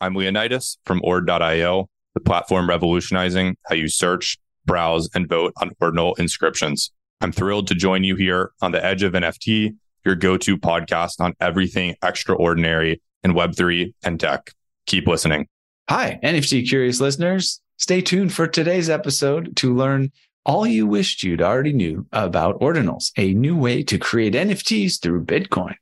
[0.00, 6.14] I'm Leonidas from Ord.io, the platform revolutionizing how you search, browse, and vote on ordinal
[6.14, 6.92] inscriptions.
[7.20, 9.74] I'm thrilled to join you here on the edge of NFT,
[10.04, 14.52] your go to podcast on everything extraordinary in Web3 and tech.
[14.86, 15.48] Keep listening.
[15.88, 17.60] Hi, NFT curious listeners.
[17.76, 20.12] Stay tuned for today's episode to learn
[20.46, 25.24] all you wished you'd already knew about ordinals, a new way to create NFTs through
[25.24, 25.74] Bitcoin.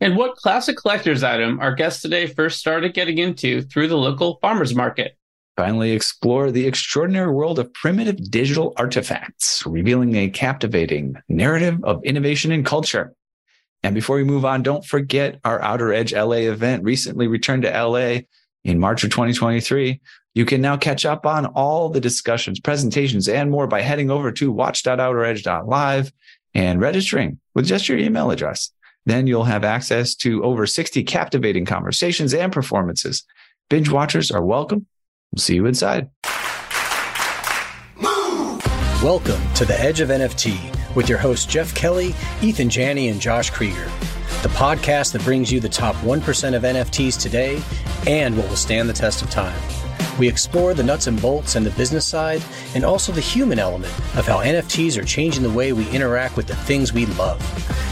[0.00, 4.38] And what classic collector's item our guest today first started getting into through the local
[4.40, 5.16] farmer's market?
[5.56, 12.52] Finally, explore the extraordinary world of primitive digital artifacts, revealing a captivating narrative of innovation
[12.52, 13.12] and culture.
[13.82, 17.70] And before we move on, don't forget our Outer Edge LA event recently returned to
[17.70, 18.20] LA
[18.64, 20.00] in March of 2023.
[20.34, 24.30] You can now catch up on all the discussions, presentations, and more by heading over
[24.30, 26.12] to watch.outeredge.live
[26.54, 28.70] and registering with just your email address.
[29.08, 33.24] Then you'll have access to over 60 captivating conversations and performances.
[33.70, 34.86] Binge watchers are welcome.
[35.32, 36.10] We'll see you inside.
[39.02, 43.48] Welcome to the Edge of NFT with your hosts Jeff Kelly, Ethan Janney, and Josh
[43.48, 43.86] Krieger,
[44.42, 47.62] the podcast that brings you the top 1% of NFTs today
[48.06, 49.58] and what will stand the test of time.
[50.18, 52.42] We explore the nuts and bolts and the business side,
[52.74, 56.48] and also the human element of how NFTs are changing the way we interact with
[56.48, 57.38] the things we love.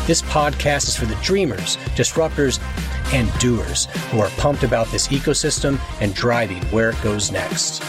[0.07, 2.61] This podcast is for the dreamers, disruptors,
[3.13, 7.83] and doers who are pumped about this ecosystem and driving where it goes next.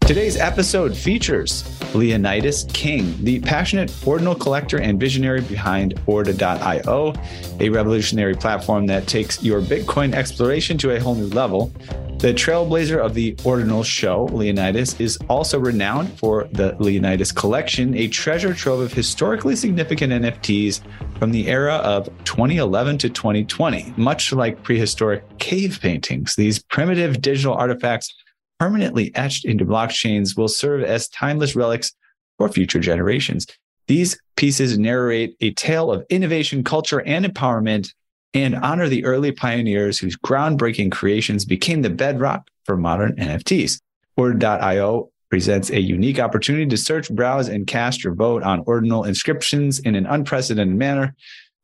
[0.00, 7.14] Today's episode features Leonidas King, the passionate ordinal collector and visionary behind Ord.io,
[7.60, 11.72] a revolutionary platform that takes your Bitcoin exploration to a whole new level.
[12.18, 18.08] The trailblazer of the Ordinal Show, Leonidas, is also renowned for the Leonidas Collection, a
[18.08, 20.80] treasure trove of historically significant NFTs
[21.20, 23.94] from the era of 2011 to 2020.
[23.96, 28.12] Much like prehistoric cave paintings, these primitive digital artifacts
[28.58, 31.92] permanently etched into blockchains will serve as timeless relics
[32.36, 33.46] for future generations.
[33.86, 37.92] These pieces narrate a tale of innovation, culture, and empowerment
[38.34, 43.80] and honor the early pioneers whose groundbreaking creations became the bedrock for modern NFTs.
[44.16, 49.78] Ord.io presents a unique opportunity to search, browse, and cast your vote on ordinal inscriptions
[49.80, 51.14] in an unprecedented manner.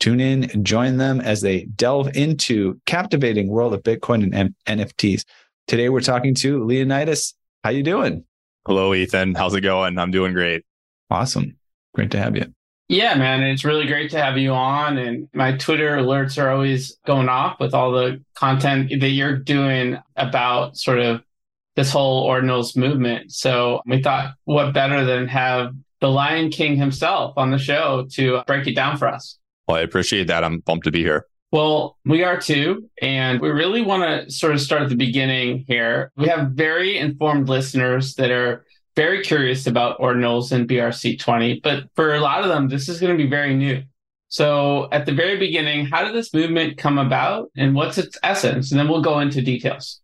[0.00, 4.54] Tune in and join them as they delve into captivating world of Bitcoin and M-
[4.78, 5.24] NFTs.
[5.66, 7.34] Today we're talking to Leonidas.
[7.62, 8.24] How you doing?
[8.66, 9.34] Hello, Ethan.
[9.34, 9.98] How's it going?
[9.98, 10.64] I'm doing great.
[11.10, 11.56] Awesome.
[11.94, 12.52] Great to have you.
[12.88, 14.98] Yeah, man, it's really great to have you on.
[14.98, 19.98] And my Twitter alerts are always going off with all the content that you're doing
[20.16, 21.22] about sort of
[21.76, 23.32] this whole ordinals movement.
[23.32, 28.42] So we thought, what better than have the Lion King himself on the show to
[28.46, 29.38] break it down for us?
[29.66, 30.44] Well, I appreciate that.
[30.44, 31.26] I'm pumped to be here.
[31.52, 32.90] Well, we are too.
[33.00, 36.12] And we really want to sort of start at the beginning here.
[36.16, 42.14] We have very informed listeners that are very curious about ordinals and BRC20, but for
[42.14, 43.82] a lot of them, this is going to be very new.
[44.28, 48.72] So, at the very beginning, how did this movement come about and what's its essence?
[48.72, 50.00] And then we'll go into details.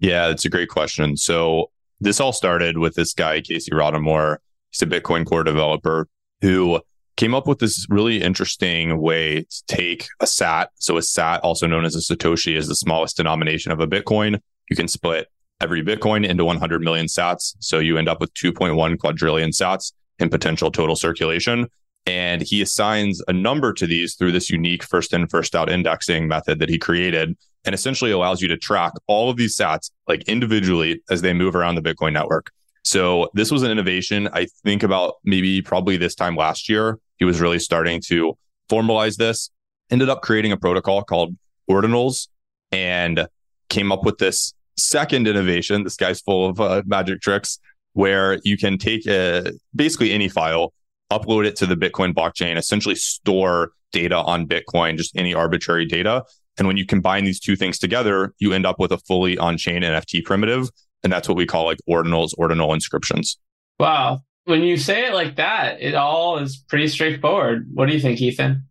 [0.00, 1.16] Yeah, it's a great question.
[1.16, 1.70] So,
[2.00, 4.38] this all started with this guy, Casey Rodarmor.
[4.70, 6.08] He's a Bitcoin core developer
[6.42, 6.80] who
[7.16, 10.70] came up with this really interesting way to take a SAT.
[10.76, 14.40] So, a SAT, also known as a Satoshi, is the smallest denomination of a Bitcoin.
[14.68, 15.28] You can split
[15.60, 17.54] every Bitcoin into 100 million sats.
[17.60, 21.68] So you end up with 2.1 quadrillion sats in potential total circulation.
[22.06, 26.28] And he assigns a number to these through this unique first in, first out indexing
[26.28, 30.22] method that he created and essentially allows you to track all of these sats like
[30.22, 32.50] individually as they move around the Bitcoin network.
[32.82, 34.28] So this was an innovation.
[34.32, 38.36] I think about maybe probably this time last year, he was really starting to
[38.70, 39.50] formalize this,
[39.90, 41.36] ended up creating a protocol called
[41.70, 42.28] Ordinals
[42.72, 43.28] and
[43.68, 47.58] came up with this second innovation, this guy's full of uh, magic tricks,
[47.92, 50.72] where you can take a, basically any file,
[51.10, 56.24] upload it to the Bitcoin blockchain, essentially store data on Bitcoin, just any arbitrary data.
[56.58, 59.56] And when you combine these two things together, you end up with a fully on
[59.56, 60.68] chain NFT primitive.
[61.02, 63.38] And that's what we call like ordinals, ordinal inscriptions.
[63.78, 64.20] Wow.
[64.44, 67.68] When you say it like that, it all is pretty straightforward.
[67.72, 68.64] What do you think, Ethan?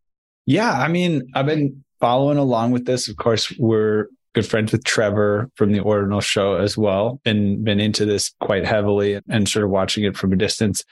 [0.45, 0.71] Yeah.
[0.71, 3.07] I mean, I've been following along with this.
[3.07, 7.79] Of course, we're good friends with Trevor from the Ordinal Show as well, and been
[7.79, 10.83] into this quite heavily and sort of watching it from a distance.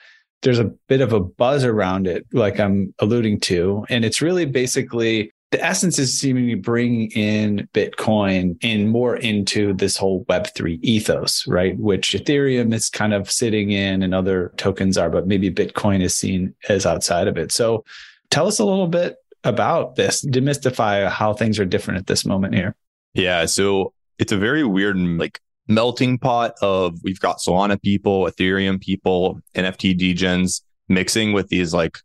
[0.42, 3.86] There's a bit of a buzz around it, like I'm alluding to.
[3.89, 9.74] And it's really basically the essence is seeming to bring in Bitcoin in more into
[9.74, 11.78] this whole Web3 ethos, right?
[11.80, 16.16] Which Ethereum is kind of sitting in and other tokens are, but maybe Bitcoin is
[16.16, 17.51] seen as outside of it.
[17.51, 17.86] So
[18.30, 22.54] tell us a little bit about this, demystify how things are different at this moment
[22.54, 22.75] here.
[23.18, 23.46] Yeah.
[23.46, 29.40] So it's a very weird like melting pot of we've got Solana people, Ethereum people,
[29.56, 31.98] NFT degens mixing with these like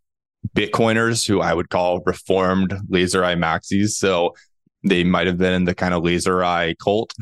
[0.55, 3.89] Bitcoiners who I would call reformed laser eye maxis.
[3.89, 4.33] So
[4.83, 7.13] they might have been in the kind of laser eye cult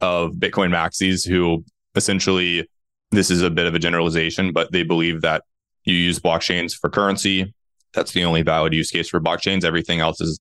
[0.00, 1.64] of Bitcoin maxis who
[1.96, 2.66] essentially,
[3.10, 5.42] this is a bit of a generalization, but they believe that
[5.84, 7.52] you use blockchains for currency.
[7.94, 9.64] That's the only valid use case for blockchains.
[9.64, 10.38] Everything else is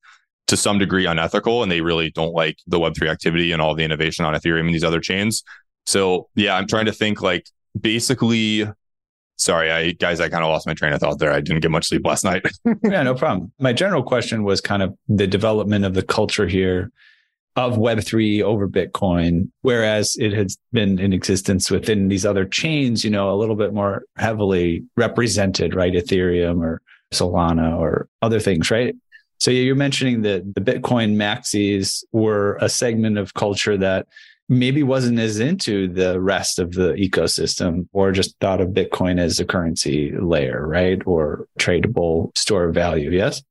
[0.49, 3.83] to some degree unethical and they really don't like the web3 activity and all the
[3.83, 5.43] innovation on ethereum and these other chains.
[5.85, 7.45] So yeah i'm trying to think like
[7.79, 8.67] basically
[9.37, 11.31] sorry i guys i kind of lost my train of thought there.
[11.31, 12.43] I didn't get much sleep last night.
[12.83, 13.51] Yeah no problem.
[13.59, 16.91] My general question was kind of the development of the culture here
[17.55, 23.11] of web3 over bitcoin whereas it has been in existence within these other chains you
[23.11, 25.93] know a little bit more heavily represented right?
[25.93, 26.81] Ethereum or
[27.13, 28.95] solana or other things right
[29.39, 34.07] so yeah, you're mentioning that the Bitcoin maxis were a segment of culture that
[34.49, 39.39] maybe wasn't as into the rest of the ecosystem or just thought of Bitcoin as
[39.39, 41.01] a currency layer, right?
[41.05, 43.11] Or tradable store of value.
[43.11, 43.43] Yes.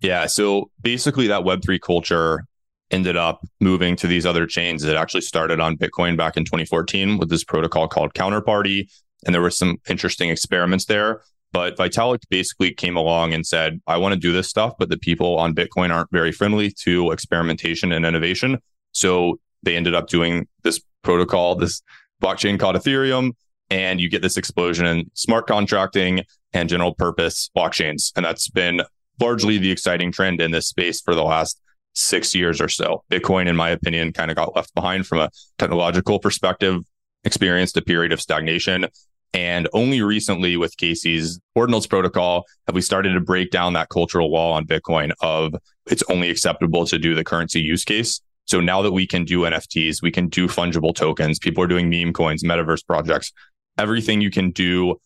[0.00, 0.26] Yeah.
[0.26, 2.44] So basically that Web3 culture
[2.90, 4.84] ended up moving to these other chains.
[4.84, 8.92] It actually started on Bitcoin back in 2014 with this protocol called Counterparty.
[9.24, 11.22] And there were some interesting experiments there.
[11.52, 14.96] But Vitalik basically came along and said, I want to do this stuff, but the
[14.96, 18.58] people on Bitcoin aren't very friendly to experimentation and innovation.
[18.92, 21.82] So they ended up doing this protocol, this
[22.22, 23.32] blockchain called Ethereum.
[23.70, 28.12] And you get this explosion in smart contracting and general purpose blockchains.
[28.16, 28.82] And that's been
[29.20, 31.60] largely the exciting trend in this space for the last
[31.94, 33.02] six years or so.
[33.10, 36.80] Bitcoin, in my opinion, kind of got left behind from a technological perspective,
[37.24, 38.86] experienced a period of stagnation.
[39.34, 44.30] And only recently with Casey's Ordinals protocol have we started to break down that cultural
[44.30, 45.54] wall on Bitcoin of
[45.86, 48.20] it's only acceptable to do the currency use case.
[48.44, 51.38] So now that we can do NFTs, we can do fungible tokens.
[51.38, 53.32] People are doing meme coins, metaverse projects,
[53.78, 54.96] everything you can do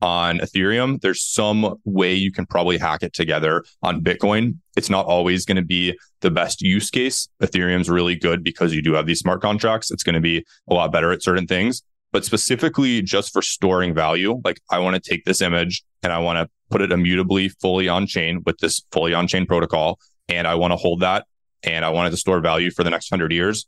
[0.00, 1.00] on Ethereum.
[1.00, 4.58] There's some way you can probably hack it together on Bitcoin.
[4.76, 7.28] It's not always going to be the best use case.
[7.42, 9.90] Ethereum's really good because you do have these smart contracts.
[9.90, 11.82] It's going to be a lot better at certain things
[12.12, 14.40] but specifically just for storing value.
[14.44, 17.88] Like I want to take this image and I want to put it immutably fully
[17.88, 19.98] on chain with this fully on chain protocol.
[20.28, 21.26] And I want to hold that
[21.62, 23.66] and I want it to store value for the next hundred years.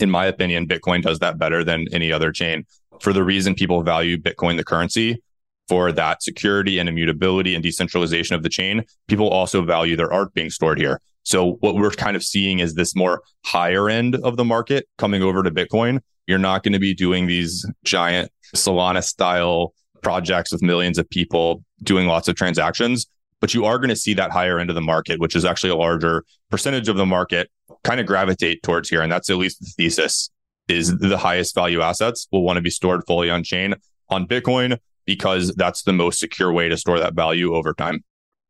[0.00, 2.66] In my opinion, Bitcoin does that better than any other chain
[3.00, 5.22] for the reason people value Bitcoin, the currency
[5.68, 8.84] for that security and immutability and decentralization of the chain.
[9.08, 11.00] People also value their art being stored here.
[11.22, 15.22] So what we're kind of seeing is this more higher end of the market coming
[15.22, 20.62] over to Bitcoin you're not going to be doing these giant Solana style projects with
[20.62, 23.06] millions of people doing lots of transactions,
[23.40, 25.70] but you are going to see that higher end of the market, which is actually
[25.70, 27.50] a larger percentage of the market
[27.82, 29.02] kind of gravitate towards here.
[29.02, 30.30] And that's at least the thesis
[30.68, 33.74] is the highest value assets will want to be stored fully on chain
[34.08, 38.02] on Bitcoin because that's the most secure way to store that value over time.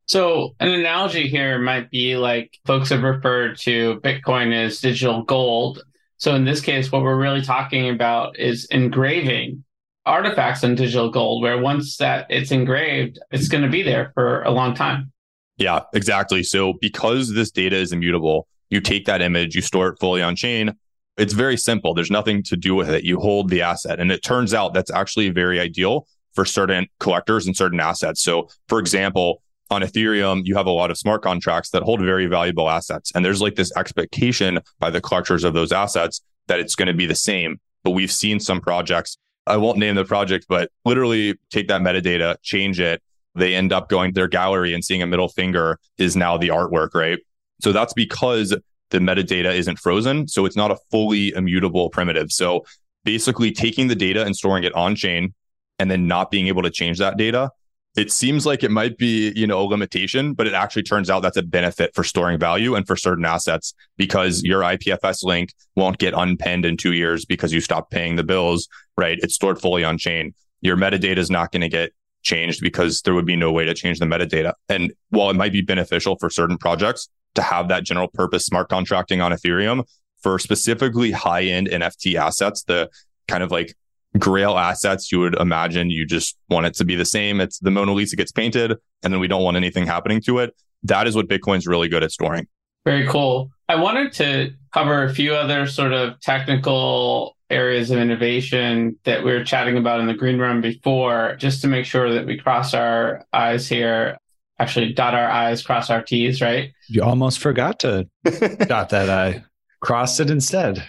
[0.07, 5.83] So, an analogy here might be like folks have referred to Bitcoin as digital gold.
[6.25, 9.63] So in this case, what we're really talking about is engraving
[10.07, 14.43] artifacts on digital gold, where once that it's engraved, it's going to be there for
[14.45, 15.13] a long time.
[15.59, 16.43] Yeah, exactly.
[16.43, 20.35] So because this data is immutable, you take that image, you store it fully on
[20.35, 20.73] chain.
[21.19, 21.93] It's very simple.
[21.93, 23.05] There's nothing to do with it.
[23.05, 24.01] You hold the asset.
[24.01, 28.23] And it turns out that's actually very ideal for certain collectors and certain assets.
[28.23, 32.27] So, for example, on Ethereum, you have a lot of smart contracts that hold very
[32.27, 33.11] valuable assets.
[33.15, 36.95] And there's like this expectation by the collectors of those assets that it's going to
[36.95, 37.59] be the same.
[37.83, 39.17] But we've seen some projects,
[39.47, 43.03] I won't name the project, but literally take that metadata, change it.
[43.35, 46.49] They end up going to their gallery and seeing a middle finger is now the
[46.49, 47.19] artwork, right?
[47.61, 48.57] So that's because
[48.91, 50.29] the metadata isn't frozen.
[50.29, 52.31] So it's not a fully immutable primitive.
[52.31, 52.65] So
[53.03, 55.35] basically taking the data and storing it on chain
[55.79, 57.51] and then not being able to change that data
[57.97, 61.21] it seems like it might be, you know, a limitation, but it actually turns out
[61.21, 65.99] that's a benefit for storing value and for certain assets because your IPFS link won't
[65.99, 69.19] get unpinned in two years because you stopped paying the bills, right?
[69.23, 70.35] It's stored fully on chain.
[70.61, 73.75] Your metadata is not going to get changed because there would be no way to
[73.75, 74.55] change the metadata.
[74.69, 78.69] And while it might be beneficial for certain projects to have that general purpose smart
[78.69, 79.85] contracting on Ethereum
[80.21, 82.91] for specifically high end NFT assets, the
[83.29, 83.77] kind of like
[84.19, 87.41] grail assets you would imagine you just want it to be the same.
[87.41, 90.55] It's the mona lisa gets painted and then we don't want anything happening to it.
[90.83, 92.47] That is what bitcoin's really good at storing.
[92.85, 93.51] Very cool.
[93.69, 99.33] I wanted to cover a few other sort of technical areas of innovation that we
[99.33, 102.75] were chatting about in the green room before just to make sure that we cross
[102.75, 104.19] our eyes here.
[104.61, 106.71] Actually dot our i's cross our t's right?
[106.89, 109.45] You almost forgot to dot that i.
[109.81, 110.83] Crossed it instead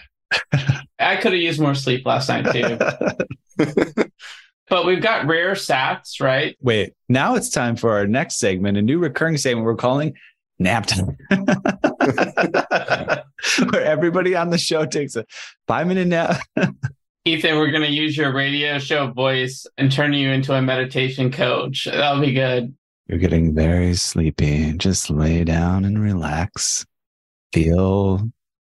[0.98, 2.78] I could have used more sleep last night too.
[4.68, 6.56] but we've got rare sats, right?
[6.60, 10.14] Wait, now it's time for our next segment, a new recurring segment we're calling
[10.58, 11.16] nap time.
[13.70, 15.24] Where everybody on the show takes a
[15.66, 16.40] five minute nap.
[17.24, 21.32] Ethan, we're going to use your radio show voice and turn you into a meditation
[21.32, 21.86] coach.
[21.86, 22.72] That'll be good.
[23.08, 24.72] You're getting very sleepy.
[24.74, 26.86] Just lay down and relax.
[27.52, 28.30] Feel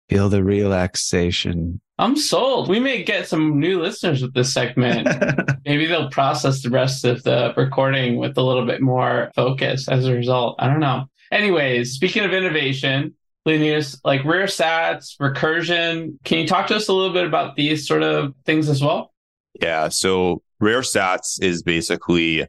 [0.09, 1.81] feel the relaxation.
[1.99, 2.69] I'm sold.
[2.69, 5.07] We may get some new listeners with this segment.
[5.65, 10.05] Maybe they'll process the rest of the recording with a little bit more focus as
[10.05, 10.55] a result.
[10.59, 11.05] I don't know.
[11.31, 16.17] Anyways, speaking of innovation, Leonidas, like rare sats, recursion.
[16.25, 19.13] Can you talk to us a little bit about these sort of things as well?
[19.61, 19.89] Yeah.
[19.89, 22.45] So rare sats is basically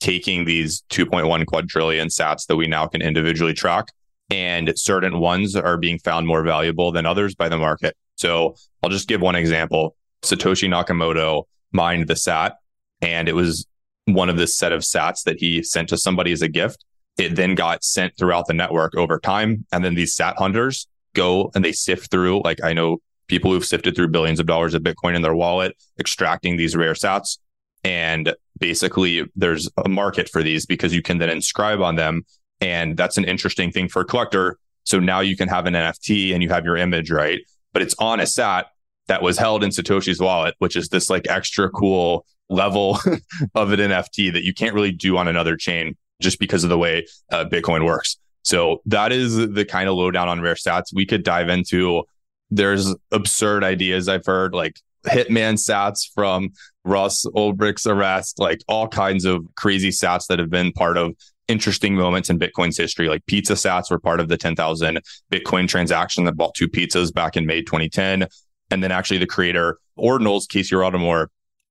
[0.00, 3.86] taking these 2.1 quadrillion sats that we now can individually track
[4.30, 7.96] and certain ones are being found more valuable than others by the market.
[8.16, 9.96] So I'll just give one example.
[10.22, 12.56] Satoshi Nakamoto mined the sat
[13.00, 13.66] and it was
[14.04, 16.84] one of this set of sats that he sent to somebody as a gift
[17.20, 19.66] it then got sent throughout the network over time.
[19.72, 23.64] And then these sat hunters go and they sift through, like I know people who've
[23.64, 27.38] sifted through billions of dollars of Bitcoin in their wallet, extracting these rare sats.
[27.84, 32.22] And basically, there's a market for these because you can then inscribe on them.
[32.60, 34.58] And that's an interesting thing for a collector.
[34.84, 37.40] So now you can have an NFT and you have your image, right?
[37.72, 38.66] But it's on a sat
[39.08, 42.98] that was held in Satoshi's wallet, which is this like extra cool level
[43.54, 46.78] of an NFT that you can't really do on another chain just because of the
[46.78, 48.18] way uh, Bitcoin works.
[48.42, 52.04] So that is the kind of lowdown on rare sats we could dive into.
[52.50, 56.50] There's absurd ideas I've heard, like Hitman sats from
[56.84, 61.14] Ross Ulbricht's arrest, like all kinds of crazy sats that have been part of
[61.50, 63.08] interesting moments in Bitcoin's history.
[63.08, 65.00] Like pizza sats were part of the 10,000
[65.32, 68.26] Bitcoin transaction that bought two pizzas back in May 2010.
[68.70, 71.26] And then actually the creator, Ordinals, Casey Rodarmor,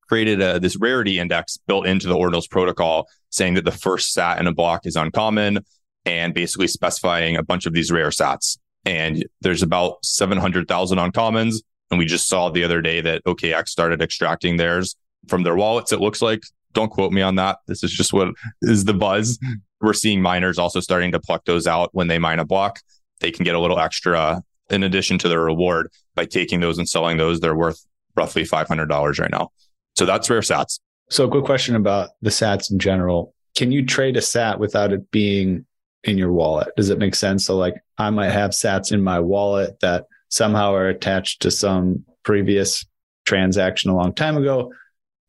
[0.09, 4.39] created a, this rarity index built into the Ordinals protocol, saying that the first sat
[4.39, 5.59] in a block is uncommon
[6.05, 8.57] and basically specifying a bunch of these rare sats.
[8.85, 11.61] And there's about 700,000 uncommons.
[11.91, 14.95] And we just saw the other day that OKX started extracting theirs
[15.27, 15.91] from their wallets.
[15.91, 16.41] It looks like,
[16.73, 17.59] don't quote me on that.
[17.67, 18.29] This is just what
[18.61, 19.39] is the buzz.
[19.81, 22.79] We're seeing miners also starting to pluck those out when they mine a block.
[23.19, 26.77] They can get a little extra uh, in addition to their reward by taking those
[26.77, 27.39] and selling those.
[27.39, 27.83] They're worth
[28.15, 29.49] roughly $500 right now.
[29.95, 30.79] So that's rare sats.
[31.09, 33.33] So, a quick question about the sats in general.
[33.55, 35.65] Can you trade a sat without it being
[36.03, 36.69] in your wallet?
[36.77, 37.45] Does it make sense?
[37.45, 42.05] So, like, I might have sats in my wallet that somehow are attached to some
[42.23, 42.85] previous
[43.25, 44.71] transaction a long time ago.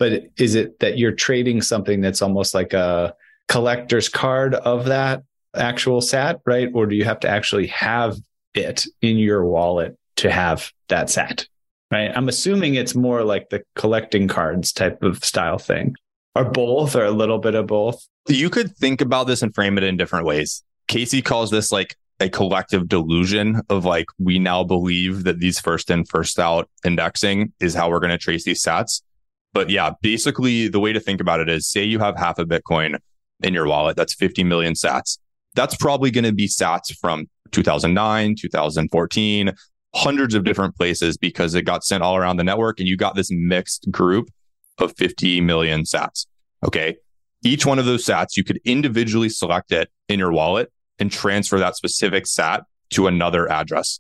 [0.01, 3.15] But is it that you're trading something that's almost like a
[3.49, 5.23] collector's card of that
[5.55, 6.69] actual sat, right?
[6.75, 8.17] Or do you have to actually have
[8.55, 11.47] it in your wallet to have that sat?
[11.91, 12.13] right?
[12.15, 15.95] I'm assuming it's more like the collecting cards type of style thing,
[16.35, 18.07] or both, or a little bit of both.
[18.29, 20.63] You could think about this and frame it in different ways.
[20.89, 25.91] Casey calls this like a collective delusion of like, we now believe that these first
[25.91, 29.03] in, first out indexing is how we're going to trace these sats.
[29.53, 32.45] But yeah, basically, the way to think about it is say you have half a
[32.45, 32.99] Bitcoin
[33.43, 35.19] in your wallet, that's 50 million sats.
[35.55, 39.53] That's probably going to be sats from 2009, 2014,
[39.95, 43.17] hundreds of different places because it got sent all around the network and you got
[43.17, 44.31] this mixed group
[44.79, 46.27] of 50 million sats.
[46.65, 46.97] Okay.
[47.43, 51.59] Each one of those sats, you could individually select it in your wallet and transfer
[51.59, 53.99] that specific sat to another address.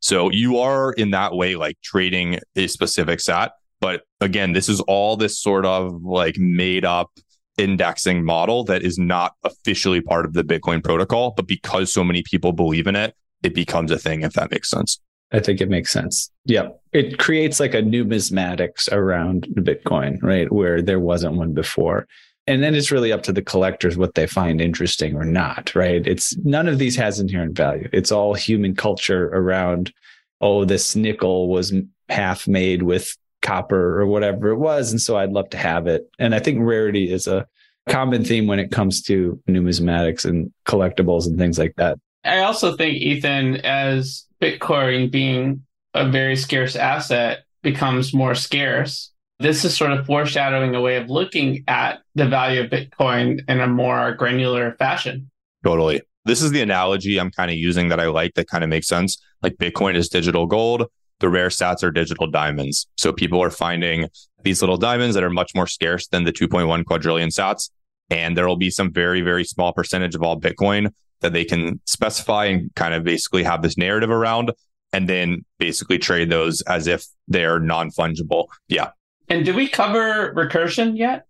[0.00, 3.52] So you are in that way like trading a specific sat.
[3.82, 7.10] But again, this is all this sort of like made up
[7.58, 11.32] indexing model that is not officially part of the Bitcoin protocol.
[11.32, 14.70] But because so many people believe in it, it becomes a thing, if that makes
[14.70, 15.00] sense.
[15.32, 16.30] I think it makes sense.
[16.44, 16.80] Yep.
[16.92, 20.50] It creates like a numismatics around Bitcoin, right?
[20.52, 22.06] Where there wasn't one before.
[22.46, 26.06] And then it's really up to the collectors what they find interesting or not, right?
[26.06, 27.88] It's none of these has inherent value.
[27.92, 29.92] It's all human culture around,
[30.40, 31.72] oh, this nickel was
[32.08, 34.90] half made with copper or whatever it was.
[34.90, 36.08] And so I'd love to have it.
[36.18, 37.46] And I think rarity is a
[37.88, 41.98] common theme when it comes to numismatics and collectibles and things like that.
[42.24, 49.64] I also think, Ethan, as Bitcoin being a very scarce asset becomes more scarce, this
[49.64, 53.66] is sort of foreshadowing a way of looking at the value of Bitcoin in a
[53.66, 55.28] more granular fashion.
[55.64, 56.00] Totally.
[56.24, 58.86] This is the analogy I'm kind of using that I like that kind of makes
[58.86, 59.20] sense.
[59.42, 60.84] Like Bitcoin is digital gold,
[61.22, 62.86] the rare sats are digital diamonds.
[62.98, 64.08] So people are finding
[64.42, 67.70] these little diamonds that are much more scarce than the 2.1 quadrillion sats.
[68.10, 71.80] And there will be some very, very small percentage of all Bitcoin that they can
[71.86, 74.52] specify and kind of basically have this narrative around.
[74.92, 78.48] and then basically trade those as if they're non fungible.
[78.68, 78.90] Yeah.
[79.28, 81.26] And did we cover recursion yet?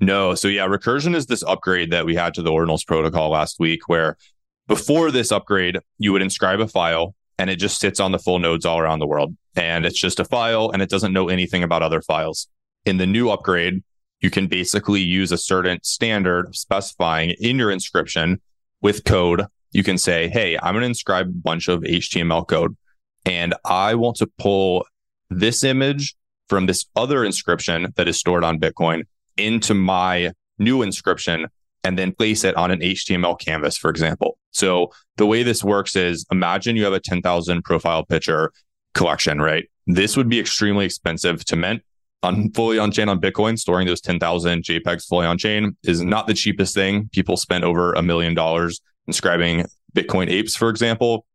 [0.00, 0.34] No.
[0.34, 3.88] So yeah, recursion is this upgrade that we had to the Ordinals protocol last week
[3.88, 4.16] where
[4.68, 8.38] before this upgrade, you would inscribe a file and it just sits on the full
[8.38, 9.34] nodes all around the world.
[9.56, 12.48] And it's just a file and it doesn't know anything about other files.
[12.84, 13.82] In the new upgrade,
[14.20, 18.42] you can basically use a certain standard specifying in your inscription
[18.82, 19.46] with code.
[19.72, 22.76] You can say, Hey, I'm going to inscribe a bunch of HTML code
[23.24, 24.84] and I want to pull
[25.30, 26.16] this image
[26.50, 29.04] from this other inscription that is stored on Bitcoin
[29.38, 31.46] into my new inscription
[31.84, 34.38] and then place it on an HTML canvas, for example.
[34.50, 38.52] So the way this works is imagine you have a 10,000 profile picture
[38.94, 39.68] collection, right?
[39.86, 41.82] This would be extremely expensive to mint
[42.22, 43.58] on fully on chain on Bitcoin.
[43.58, 47.08] Storing those 10,000 JPEGs fully on chain is not the cheapest thing.
[47.12, 51.26] People spend over a million dollars inscribing Bitcoin apes, for example.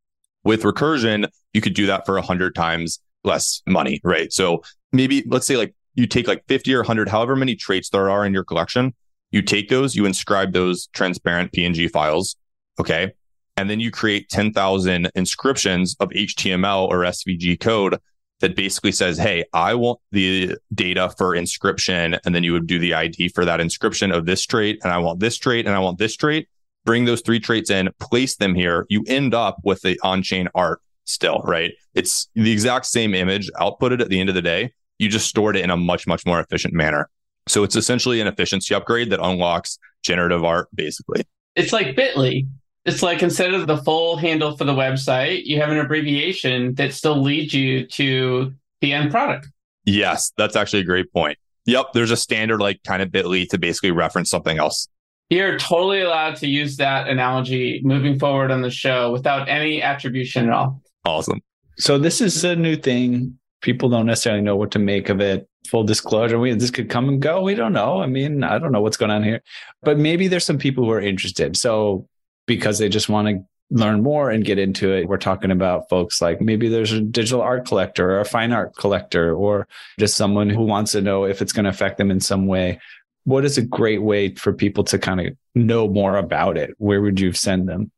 [0.44, 4.32] With recursion, you could do that for a hundred times less money, right?
[4.32, 8.10] So maybe let's say like you take like 50 or 100, however many traits there
[8.10, 8.94] are in your collection,
[9.36, 12.38] you take those, you inscribe those transparent PNG files.
[12.80, 13.12] Okay.
[13.58, 17.98] And then you create 10,000 inscriptions of HTML or SVG code
[18.40, 22.18] that basically says, Hey, I want the data for inscription.
[22.26, 24.80] And then you would do the ID for that inscription of this trait.
[24.84, 26.48] And I want this trait and I want this trait.
[26.86, 28.86] Bring those three traits in, place them here.
[28.90, 31.74] You end up with the on chain art still, right?
[31.94, 35.56] It's the exact same image outputted at the end of the day you just stored
[35.56, 37.10] it in a much, much more efficient manner.
[37.48, 41.24] So it's essentially an efficiency upgrade that unlocks generative art basically.
[41.56, 42.48] It's like Bitly.
[42.86, 46.94] It's like instead of the full handle for the website, you have an abbreviation that
[46.94, 49.50] still leads you to the end product.
[49.86, 51.38] Yes, that's actually a great point.
[51.66, 54.88] Yep, there's a standard like kind of Bitly to basically reference something else.
[55.30, 60.46] You're totally allowed to use that analogy moving forward on the show without any attribution
[60.48, 60.82] at all.
[61.04, 61.42] Awesome.
[61.78, 65.48] So this is a new thing people don't necessarily know what to make of it.
[65.66, 67.42] Full disclosure, we this could come and go.
[67.42, 68.02] We don't know.
[68.02, 69.42] I mean, I don't know what's going on here,
[69.84, 71.58] but maybe there's some people who are interested.
[71.58, 72.08] So
[72.46, 76.22] because they just want to learn more and get into it, we're talking about folks
[76.22, 79.68] like maybe there's a digital art collector or a fine art collector or
[80.00, 82.80] just someone who wants to know if it's going to affect them in some way.
[83.24, 86.76] What is a great way for people to kind of know more about it?
[86.78, 87.92] Where would you send them?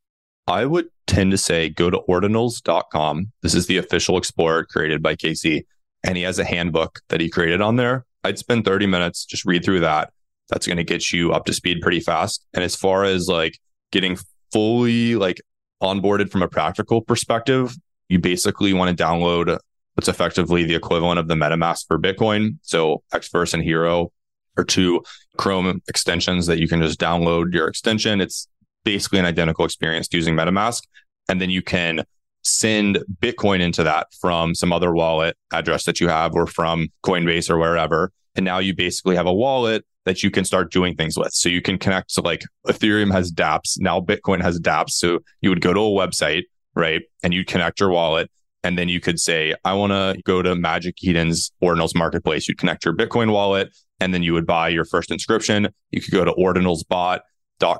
[0.47, 3.31] I would tend to say go to ordinals.com.
[3.41, 5.65] This is the official explorer created by Casey.
[6.07, 8.05] And he has a handbook that he created on there.
[8.23, 10.11] I'd spend 30 minutes, just read through that.
[10.49, 12.45] That's going to get you up to speed pretty fast.
[12.53, 13.59] And as far as like
[13.91, 14.17] getting
[14.51, 15.41] fully like
[15.83, 17.75] onboarded from a practical perspective,
[18.09, 19.59] you basically want to download
[19.95, 22.57] what's effectively the equivalent of the MetaMask for Bitcoin.
[22.61, 24.11] So Xverse and Hiro
[24.57, 25.03] are two
[25.37, 28.21] Chrome extensions that you can just download your extension.
[28.21, 28.47] It's
[28.85, 30.83] basically an identical experience using MetaMask.
[31.29, 32.05] And then you can
[32.47, 37.49] send Bitcoin into that from some other wallet address that you have or from Coinbase
[37.49, 38.11] or wherever.
[38.35, 41.33] And now you basically have a wallet that you can start doing things with.
[41.33, 43.79] So you can connect to like Ethereum has dApps.
[43.79, 44.91] Now Bitcoin has dApps.
[44.91, 46.43] So you would go to a website,
[46.75, 47.01] right?
[47.23, 48.31] And you'd connect your wallet.
[48.63, 52.47] And then you could say, I want to go to Magic Eden's Ordinals Marketplace.
[52.47, 55.69] You'd connect your Bitcoin wallet and then you would buy your first inscription.
[55.91, 57.21] You could go to Ordinals Bot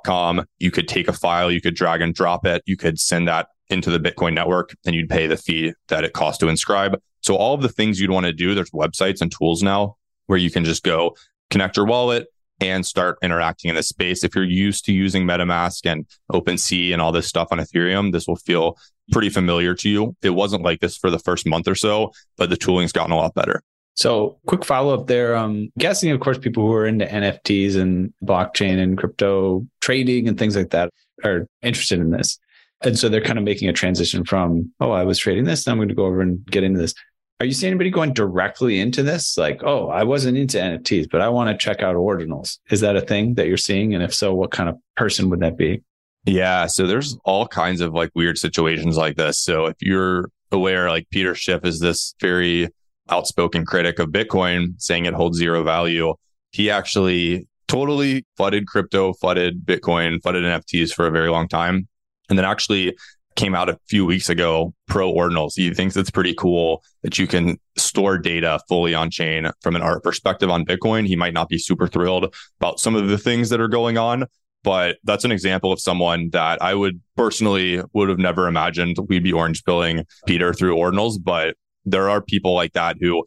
[0.04, 0.44] com.
[0.58, 3.48] You could take a file, you could drag and drop it, you could send that
[3.70, 7.00] into the Bitcoin network and you'd pay the fee that it costs to inscribe.
[7.22, 10.40] So all of the things you'd want to do, there's websites and tools now where
[10.40, 11.16] you can just go
[11.50, 12.28] connect your wallet
[12.60, 14.24] and start interacting in this space.
[14.24, 18.28] If you're used to using MetaMask and OpenSea and all this stuff on Ethereum, this
[18.28, 18.78] will feel
[19.12, 20.16] pretty familiar to you.
[20.22, 23.18] It wasn't like this for the first month or so, but the tooling's gotten a
[23.18, 23.62] lot better.
[23.94, 25.36] So, quick follow up there.
[25.36, 30.38] Um, guessing, of course, people who are into NFTs and blockchain and crypto trading and
[30.38, 30.92] things like that
[31.24, 32.38] are interested in this.
[32.82, 35.66] And so they're kind of making a transition from, oh, I was trading this.
[35.66, 36.94] Now I'm going to go over and get into this.
[37.40, 39.38] Are you seeing anybody going directly into this?
[39.38, 42.58] Like, oh, I wasn't into NFTs, but I want to check out ordinals.
[42.72, 43.94] Is that a thing that you're seeing?
[43.94, 45.84] And if so, what kind of person would that be?
[46.26, 46.66] Yeah.
[46.66, 49.40] So there's all kinds of like weird situations like this.
[49.40, 52.70] So if you're aware, like Peter Schiff is this very
[53.10, 56.16] outspoken critic of Bitcoin saying it holds zero value.
[56.52, 61.88] He actually totally flooded crypto, flooded Bitcoin, flooded NFTs for a very long time.
[62.30, 62.96] And then actually
[63.38, 65.54] came out a few weeks ago pro ordinals.
[65.56, 69.82] He thinks it's pretty cool that you can store data fully on chain from an
[69.82, 71.08] art perspective on Bitcoin.
[71.08, 74.26] He might not be super thrilled about some of the things that are going on,
[74.64, 79.24] but that's an example of someone that I would personally would have never imagined we'd
[79.24, 83.24] be orange pilling Peter through ordinals, but there are people like that who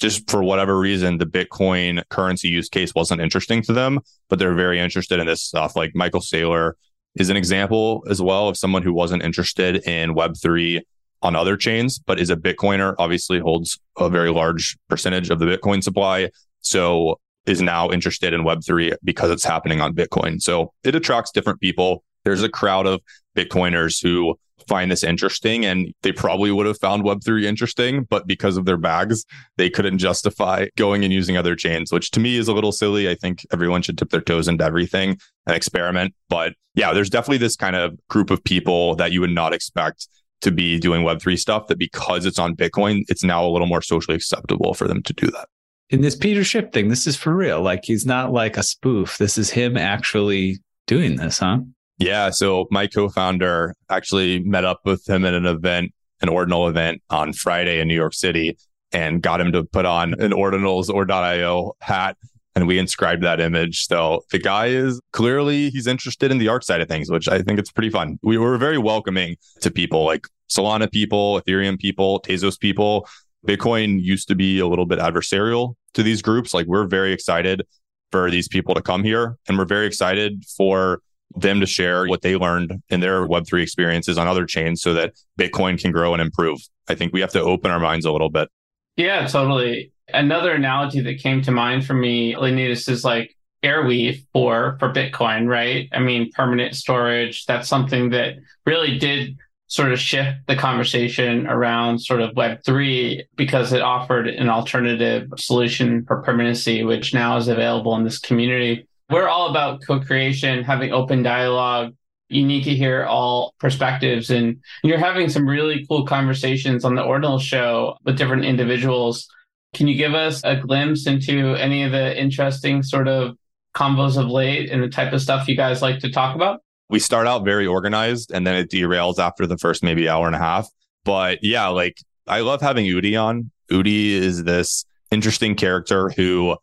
[0.00, 4.54] just for whatever reason, the Bitcoin currency use case wasn't interesting to them, but they're
[4.54, 5.76] very interested in this stuff.
[5.76, 6.72] Like Michael Saylor
[7.16, 10.80] is an example as well of someone who wasn't interested in Web3
[11.22, 15.46] on other chains, but is a Bitcoiner, obviously holds a very large percentage of the
[15.46, 16.30] Bitcoin supply.
[16.60, 20.40] So is now interested in Web3 because it's happening on Bitcoin.
[20.40, 22.04] So it attracts different people.
[22.24, 23.00] There's a crowd of
[23.36, 24.38] Bitcoiners who
[24.72, 28.78] find this interesting and they probably would have found web3 interesting but because of their
[28.78, 29.26] bags
[29.58, 33.06] they couldn't justify going and using other chains which to me is a little silly.
[33.06, 36.14] I think everyone should dip their toes into everything and experiment.
[36.30, 40.08] But yeah there's definitely this kind of group of people that you would not expect
[40.40, 43.82] to be doing web3 stuff that because it's on bitcoin it's now a little more
[43.82, 45.48] socially acceptable for them to do that.
[45.90, 47.60] In this peter schiff thing this is for real.
[47.60, 49.18] Like he's not like a spoof.
[49.18, 51.58] This is him actually doing this huh
[52.02, 52.30] yeah.
[52.30, 57.32] So my co-founder actually met up with him at an event, an ordinal event on
[57.32, 58.56] Friday in New York City
[58.92, 62.16] and got him to put on an ordinals ord.io hat.
[62.54, 63.86] And we inscribed that image.
[63.86, 67.40] So the guy is clearly he's interested in the art side of things, which I
[67.40, 68.18] think it's pretty fun.
[68.22, 73.08] We were very welcoming to people like Solana people, Ethereum people, Tezos people.
[73.46, 76.52] Bitcoin used to be a little bit adversarial to these groups.
[76.52, 77.66] Like we're very excited
[78.10, 81.00] for these people to come here and we're very excited for
[81.36, 85.14] them to share what they learned in their Web3 experiences on other chains so that
[85.38, 86.58] Bitcoin can grow and improve.
[86.88, 88.48] I think we have to open our minds a little bit.
[88.96, 89.92] Yeah, totally.
[90.08, 95.48] Another analogy that came to mind for me, Leonidas, is like Arweave for for Bitcoin,
[95.48, 95.88] right?
[95.92, 97.46] I mean, permanent storage.
[97.46, 98.34] That's something that
[98.66, 99.36] really did
[99.68, 106.04] sort of shift the conversation around sort of Web3 because it offered an alternative solution
[106.04, 111.22] for permanency, which now is available in this community we're all about co-creation, having open
[111.22, 111.94] dialogue.
[112.28, 117.02] You need to hear all perspectives, and you're having some really cool conversations on the
[117.02, 119.28] Ordinal show with different individuals.
[119.74, 123.36] Can you give us a glimpse into any of the interesting sort of
[123.74, 126.62] combos of late and the type of stuff you guys like to talk about?
[126.88, 130.36] We start out very organized and then it derails after the first maybe hour and
[130.36, 130.68] a half.
[131.04, 133.50] But yeah, like I love having Udi on.
[133.70, 136.56] Udi is this interesting character who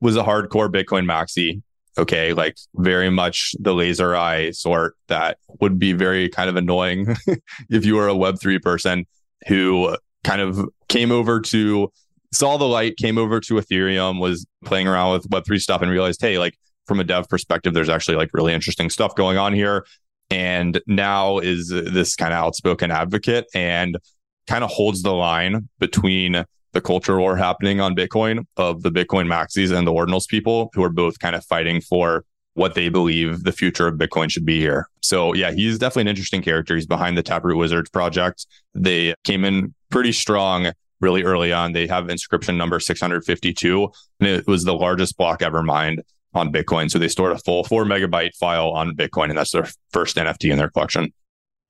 [0.00, 1.62] was a hardcore Bitcoin maxi
[1.98, 7.14] okay, like very much the laser eye sort that would be very kind of annoying
[7.70, 9.06] if you were a Web3 person
[9.46, 11.90] who kind of came over to
[12.32, 16.20] saw the light, came over to Ethereum, was playing around with Web3 stuff and realized,
[16.20, 19.86] hey, like from a dev perspective, there's actually like really interesting stuff going on here.
[20.30, 23.98] And now is this kind of outspoken advocate and
[24.46, 29.26] kind of holds the line between the culture war happening on Bitcoin of the Bitcoin
[29.26, 33.42] maxis and the ordinals people who are both kind of fighting for what they believe
[33.44, 34.88] the future of Bitcoin should be here.
[35.00, 36.74] So yeah, he's definitely an interesting character.
[36.74, 38.46] He's behind the Taproot Wizards project.
[38.74, 41.72] They came in pretty strong really early on.
[41.72, 43.88] They have inscription number 652,
[44.20, 46.90] and it was the largest block ever mined on Bitcoin.
[46.90, 50.50] So they stored a full four megabyte file on Bitcoin, and that's their first NFT
[50.50, 51.12] in their collection.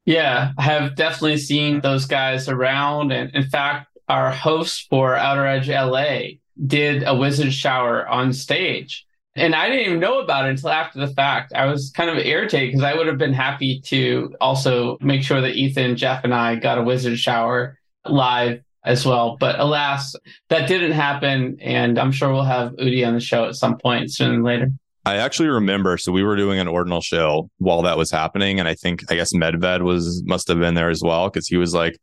[0.07, 3.11] Yeah, I have definitely seen those guys around.
[3.11, 9.07] And in fact, our host for Outer Edge LA did a wizard shower on stage.
[9.37, 11.53] And I didn't even know about it until after the fact.
[11.55, 15.41] I was kind of irritated because I would have been happy to also make sure
[15.41, 19.37] that Ethan, Jeff, and I got a wizard shower live as well.
[19.41, 20.15] But alas,
[20.51, 21.59] that didn't happen.
[21.61, 24.69] And I'm sure we'll have Udi on the show at some point sooner than later.
[25.07, 25.99] I actually remember.
[25.99, 29.17] So we were doing an ordinal show while that was happening, and I think I
[29.17, 31.99] guess Medved was must have been there as well because he was like,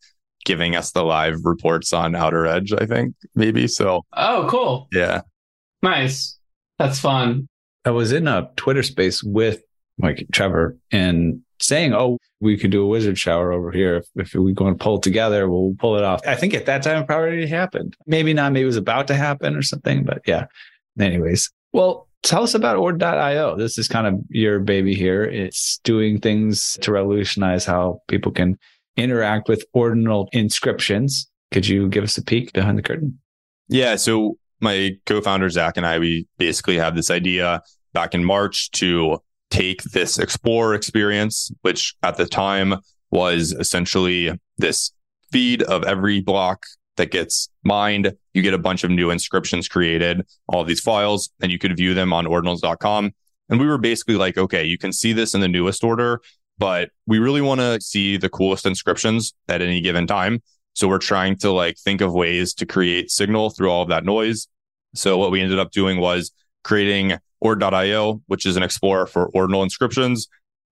[0.46, 3.68] giving us the live reports on Outer Edge, I think, maybe.
[3.68, 4.88] So, oh, cool.
[4.92, 5.22] Yeah.
[5.82, 6.38] Nice.
[6.80, 7.48] That's fun.
[7.86, 9.62] I was in a Twitter space with
[9.98, 13.98] like Trevor and saying, oh, we could do a wizard shower over here.
[13.98, 16.22] If, if we go and pull it together, we'll pull it off.
[16.26, 17.96] I think at that time it probably happened.
[18.08, 18.52] Maybe not.
[18.52, 20.04] Maybe it was about to happen or something.
[20.04, 20.46] But yeah.
[21.00, 23.58] Anyways, well, tell us about ord.io.
[23.58, 25.24] This is kind of your baby here.
[25.24, 28.58] It's doing things to revolutionize how people can
[28.98, 31.30] interact with ordinal inscriptions.
[31.52, 33.20] Could you give us a peek behind the curtain?
[33.68, 33.96] Yeah.
[33.96, 37.62] So my co-founder Zach and I, we basically have this idea
[37.94, 42.76] back in March to take this Explorer experience, which at the time
[43.10, 44.92] was essentially this
[45.32, 46.66] feed of every block
[46.98, 48.14] that gets mined.
[48.34, 51.94] You get a bunch of new inscriptions created, all these files, and you could view
[51.94, 53.12] them on ordinals.com.
[53.50, 56.22] And we were basically like, okay, you can see this in the newest order,
[56.62, 60.44] but we really want to see the coolest inscriptions at any given time.
[60.74, 64.06] So we're trying to like think of ways to create signal through all of that
[64.06, 64.48] noise.
[64.94, 66.32] So what we ended up doing was
[66.64, 70.28] creating ord.io, which is an explorer for ordinal inscriptions.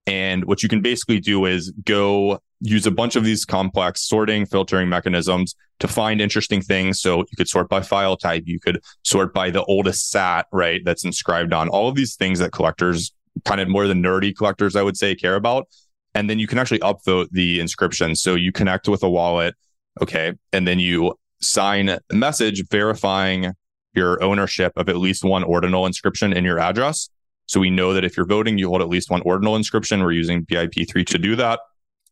[0.05, 4.45] And what you can basically do is go use a bunch of these complex sorting,
[4.45, 7.01] filtering mechanisms to find interesting things.
[7.01, 8.43] So you could sort by file type.
[8.45, 10.81] You could sort by the oldest sat, right?
[10.85, 13.11] That's inscribed on all of these things that collectors
[13.45, 15.67] kind of more the nerdy collectors, I would say, care about.
[16.15, 18.15] And then you can actually upvote the inscription.
[18.15, 19.55] So you connect with a wallet.
[20.01, 20.33] Okay.
[20.53, 23.53] And then you sign a message verifying
[23.93, 27.09] your ownership of at least one ordinal inscription in your address.
[27.45, 30.01] So we know that if you're voting, you hold at least one ordinal inscription.
[30.01, 31.59] We're using BIP3 to do that.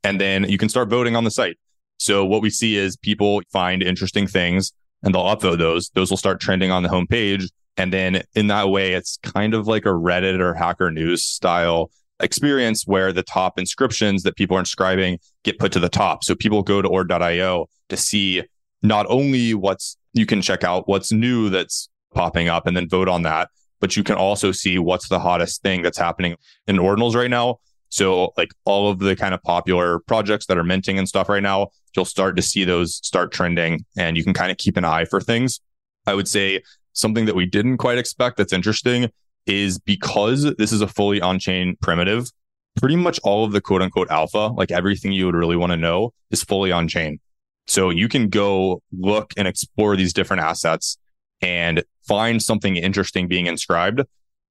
[0.04, 1.58] And then you can start voting on the site.
[1.98, 5.90] So what we see is people find interesting things and they'll upvote those.
[5.90, 7.50] Those will start trending on the homepage.
[7.78, 11.92] And then in that way, it's kind of like a Reddit or Hacker News style
[12.20, 16.24] experience where the top inscriptions that people are inscribing get put to the top.
[16.24, 18.44] So people go to ord.io to see
[18.82, 23.08] not only what's you can check out what's new that's popping up and then vote
[23.08, 26.36] on that, but you can also see what's the hottest thing that's happening
[26.68, 27.60] in ordinals right now.
[27.90, 31.44] So like all of the kind of popular projects that are minting and stuff right
[31.44, 34.86] now, you'll start to see those start trending and you can kind of keep an
[34.86, 35.60] eye for things.
[36.06, 36.64] I would say
[36.98, 39.10] something that we didn't quite expect that's interesting
[39.46, 42.30] is because this is a fully on-chain primitive,
[42.76, 45.78] pretty much all of the quote unquote alpha, like everything you would really want to
[45.78, 47.20] know is fully on chain.
[47.68, 50.98] So you can go look and explore these different assets
[51.42, 54.02] and find something interesting being inscribed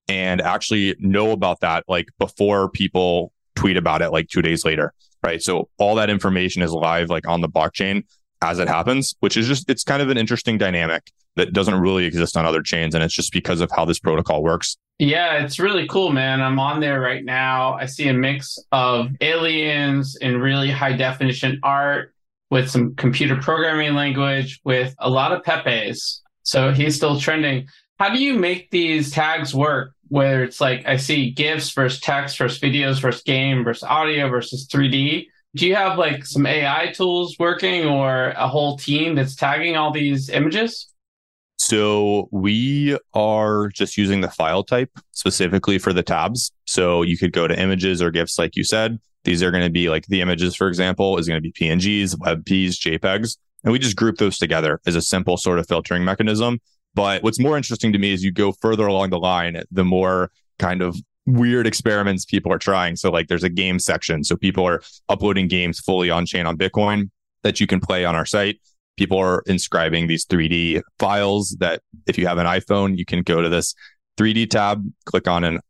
[0.09, 4.92] and actually know about that like before people tweet about it like two days later.
[5.22, 5.42] Right.
[5.42, 8.04] So all that information is live like on the blockchain
[8.42, 12.05] as it happens, which is just, it's kind of an interesting dynamic that doesn't really
[12.05, 12.94] exist on other chains.
[12.94, 14.77] And it's just because of how this protocol works.
[14.99, 16.40] Yeah, it's really cool, man.
[16.40, 17.75] I'm on there right now.
[17.75, 22.14] I see a mix of aliens and really high definition art
[22.51, 26.22] with some computer programming language with a lot of Pepe's.
[26.44, 27.68] So he's still trending.
[27.99, 29.92] How do you make these tags work?
[30.09, 34.68] Whether it's like I see GIFs versus text versus videos versus game versus audio versus
[34.68, 35.27] 3D.
[35.57, 39.90] Do you have like some AI tools working or a whole team that's tagging all
[39.90, 40.92] these images?
[41.59, 46.53] So we are just using the file type specifically for the tabs.
[46.66, 48.99] So you could go to images or GIFs, like you said.
[49.25, 52.14] These are going to be like the images, for example, is going to be PNGs,
[52.16, 53.37] WebPs, JPEGs.
[53.64, 56.61] And we just group those together as a simple sort of filtering mechanism.
[56.95, 60.31] But what's more interesting to me is you go further along the line, the more
[60.59, 62.97] kind of weird experiments people are trying.
[62.97, 64.23] So like there's a game section.
[64.23, 67.11] So people are uploading games fully on chain on Bitcoin
[67.42, 68.61] that you can play on our site
[68.96, 73.42] people are inscribing these 3D files that if you have an iPhone, you can go
[73.42, 73.74] to this
[74.18, 75.61] 3D tab, click on an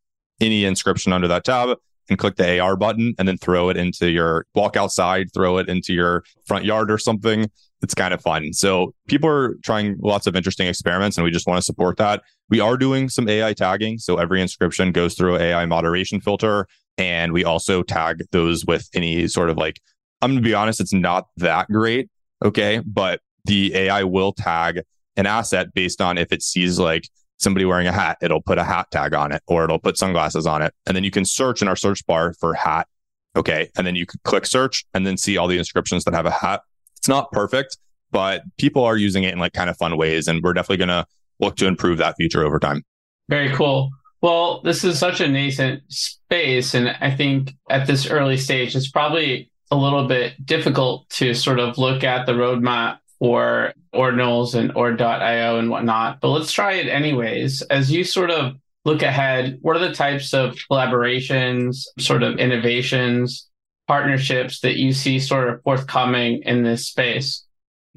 [0.40, 1.76] any inscription under that tab
[2.08, 5.68] and click the AR button and then throw it into your walk outside, throw it
[5.68, 7.50] into your front yard or something.
[7.82, 8.52] It's kind of fun.
[8.52, 12.22] So people are trying lots of interesting experiments and we just want to support that.
[12.48, 13.98] We are doing some AI tagging.
[13.98, 16.66] So every inscription goes through AI moderation filter.
[16.98, 19.80] And we also tag those with any sort of like,
[20.22, 22.08] I'm going to be honest, it's not that great
[22.44, 22.80] Okay.
[22.84, 24.82] But the AI will tag
[25.16, 28.64] an asset based on if it sees like somebody wearing a hat, it'll put a
[28.64, 30.74] hat tag on it or it'll put sunglasses on it.
[30.86, 32.88] And then you can search in our search bar for hat.
[33.36, 33.70] Okay.
[33.76, 36.30] And then you can click search and then see all the inscriptions that have a
[36.30, 36.62] hat.
[36.96, 37.78] It's not perfect,
[38.10, 40.28] but people are using it in like kind of fun ways.
[40.28, 41.06] And we're definitely going to
[41.40, 42.82] look to improve that feature over time.
[43.28, 43.90] Very cool.
[44.22, 46.74] Well, this is such a nascent space.
[46.74, 51.58] And I think at this early stage, it's probably a little bit difficult to sort
[51.58, 56.20] of look at the roadmap for ordinals and ord.io and whatnot.
[56.20, 57.62] But let's try it anyways.
[57.62, 63.48] As you sort of look ahead, what are the types of collaborations, sort of innovations,
[63.88, 67.44] partnerships that you see sort of forthcoming in this space?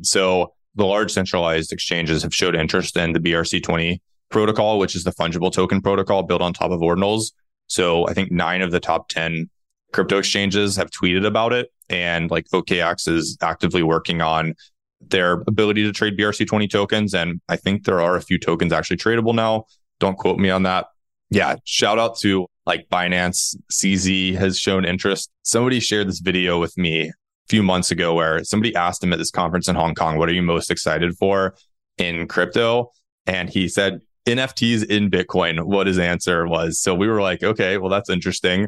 [0.02, 5.12] So the large centralized exchanges have showed interest in the BRC20 protocol, which is the
[5.12, 7.32] fungible token protocol built on top of ordinals.
[7.68, 9.50] So I think nine of the top 10
[9.92, 11.72] crypto exchanges have tweeted about it.
[11.90, 14.54] And like OKX is actively working on
[15.02, 17.14] their ability to trade BRC20 tokens.
[17.14, 19.66] And I think there are a few tokens actually tradable now.
[20.00, 20.88] Don't quote me on that.
[21.30, 21.56] Yeah.
[21.64, 25.32] Shout out to like Binance, CZ has shown interest.
[25.42, 27.14] Somebody shared this video with me a
[27.48, 30.34] few months ago where somebody asked him at this conference in Hong Kong, what are
[30.34, 31.56] you most excited for
[31.98, 32.92] in crypto?
[33.26, 36.80] And he said, NFTs in Bitcoin, what his answer was.
[36.80, 38.68] So we were like, okay, well, that's interesting.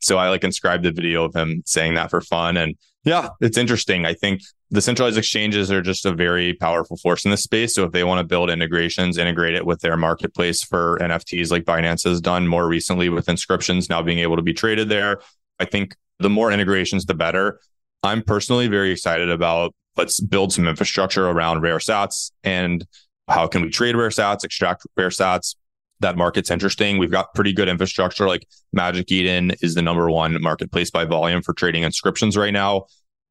[0.00, 2.56] So I like inscribed the video of him saying that for fun.
[2.56, 4.04] And yeah, it's interesting.
[4.04, 7.74] I think the centralized exchanges are just a very powerful force in this space.
[7.74, 11.64] So if they want to build integrations, integrate it with their marketplace for NFTs, like
[11.64, 15.20] Binance has done more recently with inscriptions now being able to be traded there,
[15.58, 17.60] I think the more integrations, the better.
[18.02, 22.86] I'm personally very excited about let's build some infrastructure around rare sats and
[23.28, 25.54] how can we trade rare sats, extract rare sats,
[26.00, 26.98] that market's interesting.
[26.98, 28.26] We've got pretty good infrastructure.
[28.26, 32.86] Like Magic Eden is the number one marketplace by volume for trading inscriptions right now.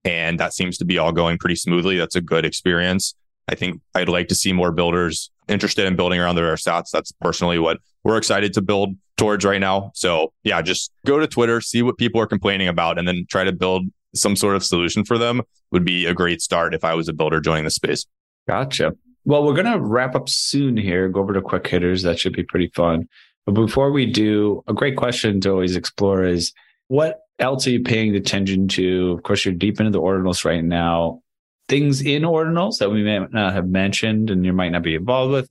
[0.06, 1.98] And that seems to be all going pretty smoothly.
[1.98, 3.16] That's a good experience.
[3.48, 6.92] I think I'd like to see more builders interested in building around their sats.
[6.92, 9.92] That's personally what we're excited to build towards right now.
[9.96, 13.44] So yeah, just go to Twitter, see what people are complaining about, and then try
[13.44, 16.94] to build some sort of solution for them would be a great start if I
[16.94, 18.06] was a builder joining the space.
[18.48, 18.94] Gotcha.
[19.26, 22.04] Well, we're going to wrap up soon here, go over to quick hitters.
[22.04, 23.08] That should be pretty fun.
[23.46, 26.54] But before we do, a great question to always explore is
[26.88, 29.12] what else are you paying attention to?
[29.12, 31.22] Of course, you're deep into the ordinals right now.
[31.68, 35.32] Things in ordinals that we may not have mentioned and you might not be involved
[35.32, 35.50] with,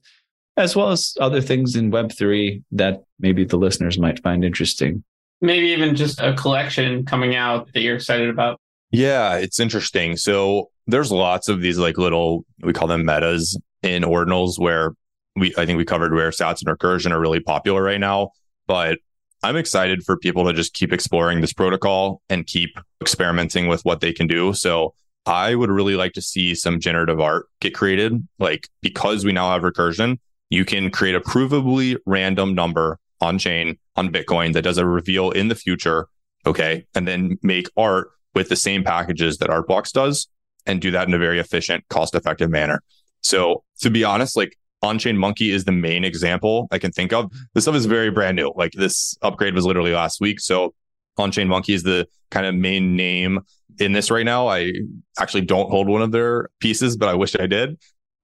[0.57, 5.03] as well as other things in Web3 that maybe the listeners might find interesting.
[5.41, 8.59] Maybe even just a collection coming out that you're excited about.
[8.91, 10.17] Yeah, it's interesting.
[10.17, 14.93] So there's lots of these like little, we call them metas in ordinals where
[15.35, 18.31] we, I think we covered where sats and recursion are really popular right now.
[18.67, 18.99] But
[19.43, 22.71] I'm excited for people to just keep exploring this protocol and keep
[23.01, 24.53] experimenting with what they can do.
[24.53, 24.93] So
[25.25, 28.27] I would really like to see some generative art get created.
[28.39, 33.77] Like because we now have recursion, you can create a provably random number on chain
[33.95, 36.07] on Bitcoin that does a reveal in the future.
[36.45, 36.85] Okay.
[36.95, 40.27] And then make art with the same packages that Artblocks does
[40.65, 42.81] and do that in a very efficient, cost effective manner.
[43.21, 47.31] So to be honest, like on-chain monkey is the main example I can think of.
[47.53, 48.53] This stuff is very brand new.
[48.55, 50.39] Like this upgrade was literally last week.
[50.39, 50.73] So
[51.17, 53.39] on-chain monkey is the kind of main name
[53.79, 54.47] in this right now.
[54.47, 54.73] I
[55.19, 57.77] actually don't hold one of their pieces, but I wish I did.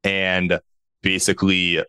[0.03, 0.59] And
[1.01, 1.83] basically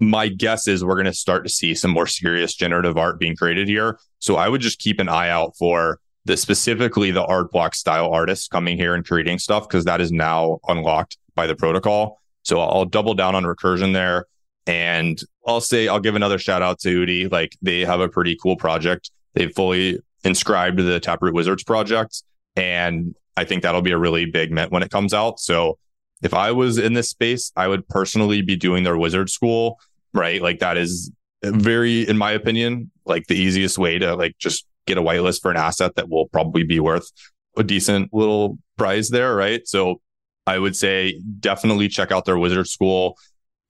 [0.00, 3.36] my guess is we're going to start to see some more serious generative art being
[3.36, 3.98] created here.
[4.18, 8.10] So I would just keep an eye out for the specifically the art block style
[8.10, 12.20] artists coming here and creating stuff because that is now unlocked by the protocol.
[12.42, 14.26] So I'll double down on recursion there.
[14.66, 17.30] And I'll say, I'll give another shout out to Udi.
[17.30, 19.10] Like they have a pretty cool project.
[19.34, 22.22] They've fully inscribed the Taproot Wizards project.
[22.56, 25.40] And I think that'll be a really big mint when it comes out.
[25.40, 25.78] So
[26.22, 29.78] if I was in this space, I would personally be doing their wizard school,
[30.14, 30.40] right?
[30.40, 31.10] Like that is
[31.42, 35.50] very, in my opinion, like the easiest way to like just get a whitelist for
[35.50, 37.10] an asset that will probably be worth
[37.56, 39.66] a decent little prize there, right?
[39.66, 40.00] So
[40.46, 43.16] I would say definitely check out their wizard school.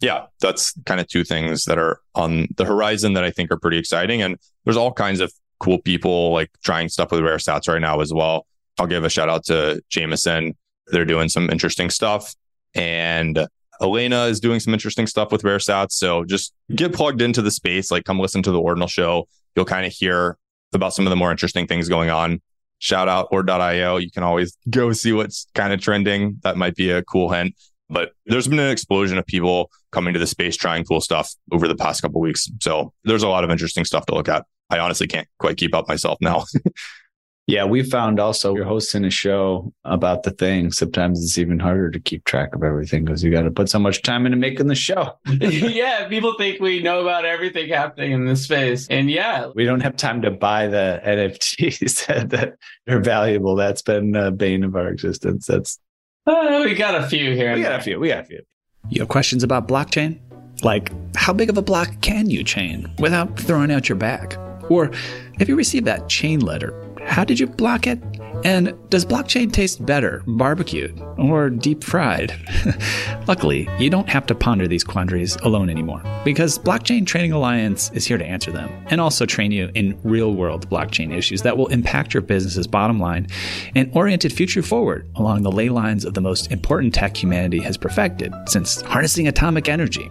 [0.01, 3.59] Yeah, that's kind of two things that are on the horizon that I think are
[3.59, 4.23] pretty exciting.
[4.23, 8.01] And there's all kinds of cool people like trying stuff with rare sats right now
[8.01, 8.47] as well.
[8.79, 10.57] I'll give a shout out to Jameson.
[10.89, 12.35] They're doing some interesting stuff.
[12.75, 13.47] And
[13.81, 15.93] Elena is doing some interesting stuff with rare sats.
[15.93, 19.29] So just get plugged into the space, like come listen to the Ordinal show.
[19.55, 20.37] You'll kind of hear
[20.75, 22.41] about some of the more interesting things going on
[22.85, 23.97] shout out ord.io.
[23.97, 26.39] You can always go see what's kind of trending.
[26.43, 27.55] That might be a cool hint.
[27.89, 31.67] But there's been an explosion of people coming to the space trying cool stuff over
[31.67, 32.49] the past couple weeks.
[32.61, 34.45] So there's a lot of interesting stuff to look at.
[34.71, 36.45] I honestly can't quite keep up myself now.
[37.47, 40.73] Yeah, we found also you're hosting a show about the thing.
[40.73, 43.79] Sometimes it's even harder to keep track of everything because you got to put so
[43.79, 45.19] much time into making the show.
[45.27, 48.89] yeah, people think we know about everything happening in this space.
[48.89, 52.57] And yeah, we don't have time to buy the NFTs that
[52.89, 53.57] are valuable.
[53.57, 55.47] That's been a bane of our existence.
[55.47, 55.79] That's
[56.27, 57.55] uh, we got a few here.
[57.55, 58.01] We got a few.
[58.01, 58.41] We got a few.
[58.89, 60.19] You have questions about blockchain?
[60.63, 64.39] Like, how big of a block can you chain without throwing out your back?
[64.71, 64.91] Or
[65.39, 67.99] have you received that chain letter how did you block it?
[68.45, 72.35] And does blockchain taste better, barbecued or deep fried?
[73.27, 78.07] Luckily, you don't have to ponder these quandaries alone anymore because Blockchain Training Alliance is
[78.07, 81.69] here to answer them and also train you in real world blockchain issues that will
[81.69, 83.29] impact your business's bottom line
[83.75, 87.61] and orient it future forward along the ley lines of the most important tech humanity
[87.61, 90.11] has perfected since harnessing atomic energy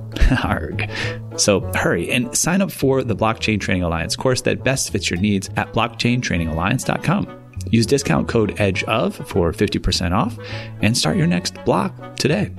[0.43, 0.89] Arg.
[1.37, 5.19] So hurry and sign up for the Blockchain Training Alliance course that best fits your
[5.19, 7.41] needs at blockchaintrainingalliance.com.
[7.69, 10.37] Use discount code EDGEOF for 50% off
[10.81, 12.51] and start your next block today.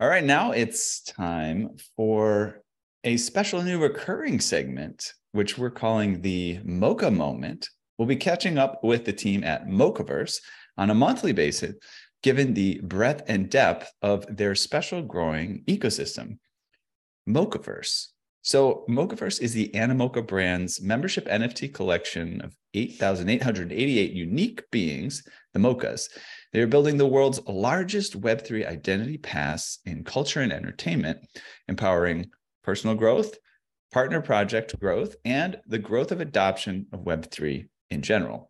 [0.00, 2.62] All right, now it's time for
[3.04, 7.68] a special new recurring segment, which we're calling the Mocha Moment.
[7.98, 10.40] We'll be catching up with the team at Mochaverse
[10.78, 11.76] on a monthly basis
[12.22, 16.38] given the breadth and depth of their special growing ecosystem.
[17.28, 18.08] Mochaverse.
[18.42, 26.08] So, Mochaverse is the Animoca brand's membership NFT collection of 8,888 unique beings, the Mochas.
[26.52, 31.18] They are building the world's largest Web3 identity pass in culture and entertainment,
[31.68, 32.30] empowering
[32.64, 33.36] personal growth,
[33.92, 38.49] partner project growth, and the growth of adoption of Web3 in general.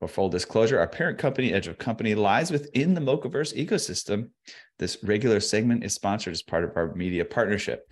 [0.00, 4.30] For full disclosure, our parent company, Edge of Company, lies within the Mochaverse ecosystem.
[4.78, 7.86] This regular segment is sponsored as part of our media partnership.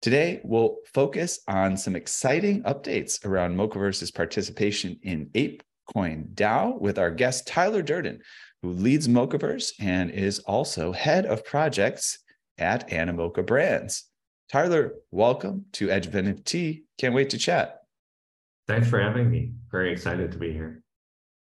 [0.00, 7.10] Today, we'll focus on some exciting updates around Mochaverse's participation in ApeCoin DAO with our
[7.10, 8.22] guest, Tyler Durden,
[8.62, 12.20] who leads Mochaverse and is also head of projects
[12.56, 14.04] at Animoca Brands.
[14.50, 16.84] Tyler, welcome to Edge of NFT.
[16.98, 17.82] Can't wait to chat.
[18.66, 19.52] Thanks for having me.
[19.70, 20.81] Very excited to be here.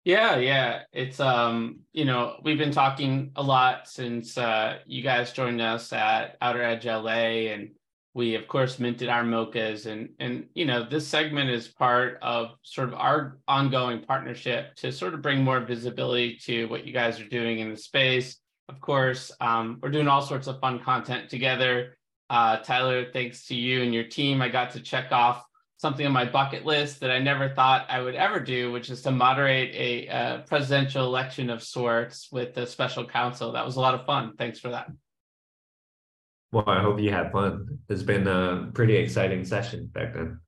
[0.04, 0.84] Yeah, yeah.
[0.92, 5.94] It's um, you know, we've been talking a lot since uh you guys joined us
[5.94, 7.72] at Outer Edge LA and
[8.14, 12.50] we of course minted our mochas and and you know, this segment is part of
[12.64, 17.20] sort of our ongoing partnership to sort of bring more visibility to what you guys
[17.20, 18.38] are doing in the space.
[18.70, 21.98] Of course, um, we're doing all sorts of fun content together.
[22.30, 25.44] Uh, Tyler, thanks to you and your team, I got to check off
[25.82, 29.02] something on my bucket list that I never thought I would ever do, which is
[29.02, 33.54] to moderate a, a presidential election of sorts with the special council.
[33.54, 34.34] That was a lot of fun.
[34.38, 34.92] Thanks for that.
[36.52, 37.80] Well, I hope you had fun.
[37.90, 40.40] It's been a pretty exciting session back then.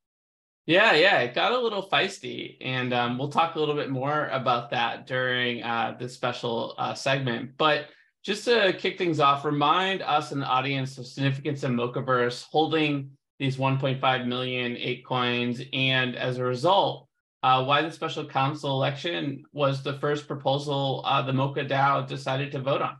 [0.67, 4.27] Yeah, yeah, it got a little feisty, and um, we'll talk a little bit more
[4.27, 7.57] about that during uh, this special uh, segment.
[7.57, 7.88] But
[8.23, 13.17] just to kick things off, remind us and the audience of significance of Mochaverse holding
[13.39, 17.07] these 1.5 million ApeCoins, and as a result,
[17.43, 22.51] uh, why the special council election was the first proposal uh, the Mocha DAO decided
[22.53, 22.95] to vote on.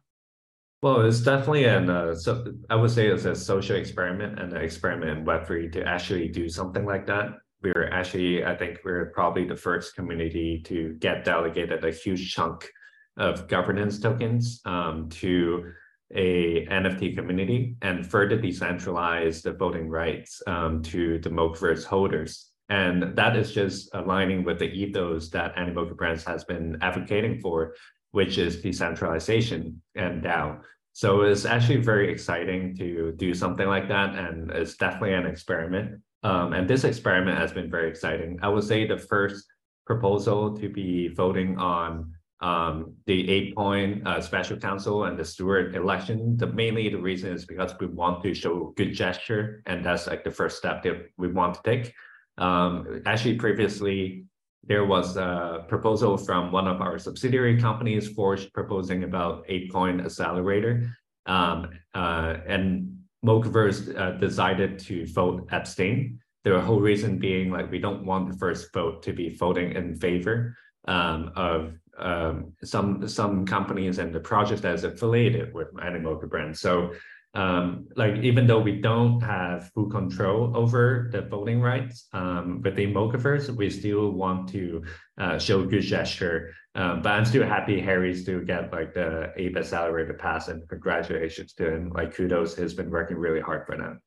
[0.82, 4.62] Well, it's definitely an uh, so I would say it's a social experiment and an
[4.62, 7.38] experiment in Web3 to actually do something like that.
[7.62, 12.70] We're actually, I think, we're probably the first community to get delegated a huge chunk
[13.16, 15.72] of governance tokens um, to
[16.16, 22.52] a NFT community and further decentralize the voting rights um, to the Mochaverse holders.
[22.70, 27.76] And that is just aligning with the ethos that Animoca Brands has been advocating for,
[28.12, 30.62] which is decentralization and DAO.
[30.94, 34.16] So it's actually very exciting to do something like that.
[34.16, 36.02] And it's definitely an experiment.
[36.22, 38.40] Um, and this experiment has been very exciting.
[38.42, 39.46] I would say the first
[39.86, 43.26] proposal to be voting on um, the
[43.56, 46.36] ApeCoin uh, special council and the steward election.
[46.36, 50.26] The mainly the reason is because we want to show good gesture, and that's like
[50.26, 51.94] the first step that we want to take.
[52.38, 54.26] Um, actually, previously
[54.66, 60.90] there was a proposal from one of our subsidiary companies, Forge, proposing about ApeCoin accelerator,
[61.26, 66.20] um, uh, and Mochaverse uh, decided to vote abstain.
[66.44, 69.96] The whole reason being like we don't want the first vote to be voting in
[69.96, 76.30] favor um, of um, some some companies and the projects that is affiliated with Animoca
[76.30, 76.58] brand.
[76.58, 76.94] So
[77.36, 82.76] um, like even though we don't have full control over the voting rights um, with
[82.76, 84.84] the Mochaverse, we still want to
[85.18, 86.54] uh, show good gesture.
[86.76, 90.68] Um, but I'm still happy Harry still get like the ABA salary to pass and
[90.70, 91.90] congratulations to him.
[91.90, 93.98] Like kudos, he's been working really hard for that.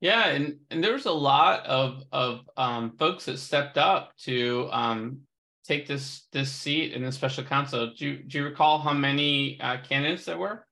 [0.00, 4.68] Yeah, and and there was a lot of of um, folks that stepped up to
[4.72, 5.20] um,
[5.64, 7.92] take this this seat in the special council.
[7.96, 10.66] Do you, do you recall how many uh, candidates there were?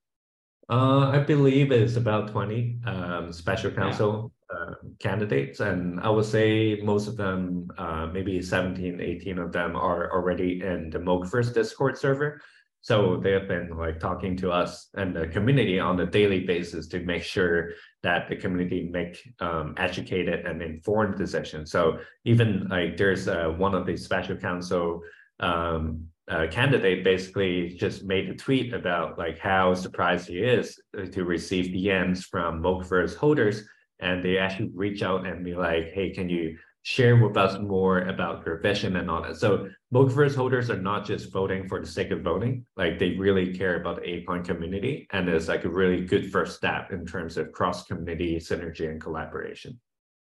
[0.70, 4.56] Uh, I believe it's about 20 um, special council yeah.
[4.56, 5.60] uh, candidates.
[5.60, 10.62] And I would say most of them, uh, maybe 17, 18 of them are already
[10.62, 12.40] in the Mochaverse Discord server.
[12.82, 16.88] So they have been like talking to us and the community on a daily basis
[16.88, 17.70] to make sure
[18.02, 21.70] that the community make um, educated and informed decisions.
[21.70, 25.00] So even like there's uh, one of the special council
[25.38, 30.80] um, uh, candidate basically just made a tweet about like how surprised he is
[31.12, 33.62] to receive DMs from Mochaverse holders,
[34.00, 38.00] and they actually reach out and be like, "Hey, can you share with us more
[38.00, 39.36] about your vision and all that.
[39.36, 43.54] So Mochaverse holders are not just voting for the sake of voting, like they really
[43.54, 45.06] care about the ApeCoin community.
[45.12, 49.78] And it's like a really good first step in terms of cross-community synergy and collaboration.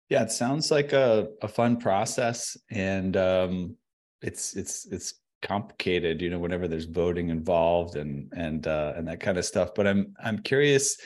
[0.08, 2.56] Yeah, it sounds like a, a fun process.
[2.70, 3.76] And um,
[4.22, 9.20] it's it's it's complicated, you know, whenever there's voting involved and and uh, and that
[9.20, 9.70] kind of stuff.
[9.74, 10.96] But I'm I'm curious,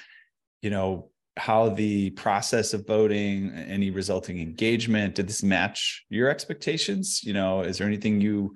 [0.62, 1.09] you know,
[1.40, 7.24] how the process of voting, any resulting engagement, did this match your expectations?
[7.24, 8.54] You know, is there anything you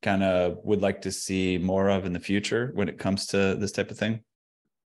[0.00, 3.56] kind of would like to see more of in the future when it comes to
[3.56, 4.20] this type of thing?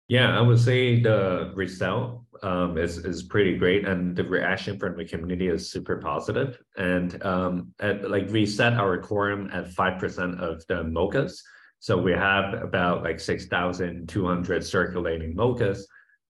[0.08, 4.96] Yeah, I would say the result um, is is pretty great, and the reaction from
[4.96, 6.58] the community is super positive.
[6.78, 11.34] And um, at, like we set our quorum at five percent of the mochas,
[11.80, 15.80] so we have about like six thousand two hundred circulating mochas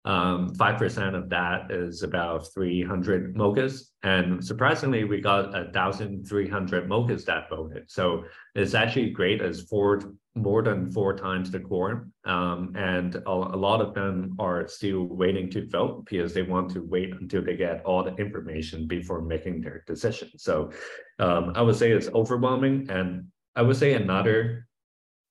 [0.05, 3.89] um, 5% of that is about 300 mochas.
[4.03, 7.89] And surprisingly, we got 1,300 mochas that voted.
[7.89, 10.01] So it's actually great as four,
[10.35, 12.13] more than four times the quorum.
[12.23, 16.69] Um, and a, a, lot of them are still waiting to vote because they want
[16.73, 20.29] to wait until they get all the information before making their decision.
[20.37, 20.71] So
[21.17, 22.91] um, I would say it's overwhelming.
[22.91, 23.25] And
[23.55, 24.67] I would say another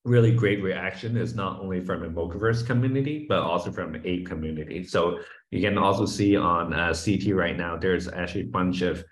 [0.05, 4.27] really great reaction is not only from the Mochaverse community, but also from the Ape
[4.27, 4.85] community.
[4.85, 9.03] So you can also see on uh, CT right now, there's actually a bunch of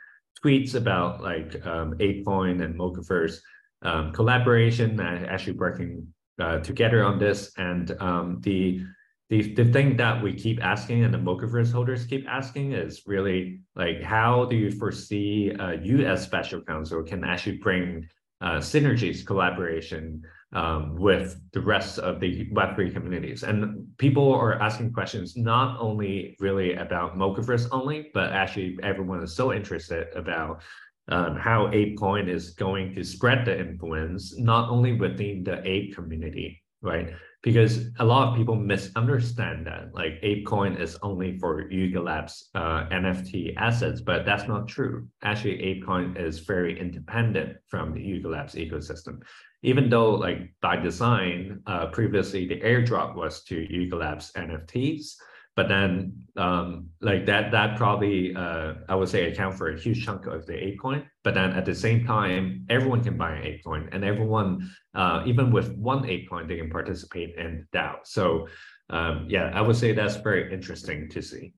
[0.44, 3.38] tweets about like um, ApeCoin and Mochaverse
[3.82, 6.06] um, collaboration and actually working
[6.38, 7.52] uh, together on this.
[7.56, 8.82] And um, the,
[9.30, 13.60] the the thing that we keep asking and the Mochaverse holders keep asking is really
[13.74, 18.06] like, how do you foresee uh, you as special council can actually bring
[18.42, 20.22] uh, synergies, collaboration,
[20.52, 23.42] um, with the rest of the Web3 communities.
[23.42, 29.34] And people are asking questions not only really about Mochaverse only, but actually everyone is
[29.34, 30.62] so interested about
[31.08, 36.62] um, how ApeCoin is going to spread the influence, not only within the Ape community,
[36.80, 37.10] right?
[37.42, 42.86] Because a lot of people misunderstand that like ApeCoin is only for Yuga Labs uh,
[42.90, 45.08] NFT assets, but that's not true.
[45.24, 49.22] Actually, ApeCoin is very independent from the Yuga Labs ecosystem
[49.62, 55.14] even though like by design, uh, previously the airdrop was to Yuga Labs NFTs,
[55.54, 60.04] but then um, like that that probably uh, I would say account for a huge
[60.04, 61.04] chunk of the ApeCoin.
[61.22, 65.52] But then at the same time, everyone can buy an ApeCoin, and everyone uh, even
[65.52, 67.98] with one ApeCoin, they can participate in DAO.
[68.04, 68.48] So
[68.90, 71.54] um, yeah, I would say that's very interesting to see.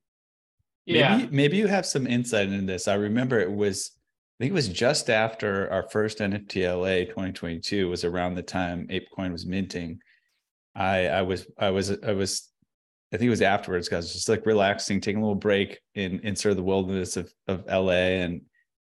[0.86, 1.16] Yeah.
[1.16, 2.86] Maybe maybe you have some insight into this.
[2.86, 4.03] I remember it was I
[4.44, 9.46] think it was just after our first NFTLA 2022 was around the time ApeCoin was
[9.46, 10.00] minting.
[10.74, 12.50] I I was I was I was
[13.10, 16.36] I think it was afterwards because just like relaxing, taking a little break in in
[16.36, 18.42] sort of the wilderness of of LA and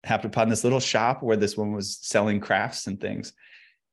[0.03, 3.31] happened upon this little shop where this one was selling crafts and things.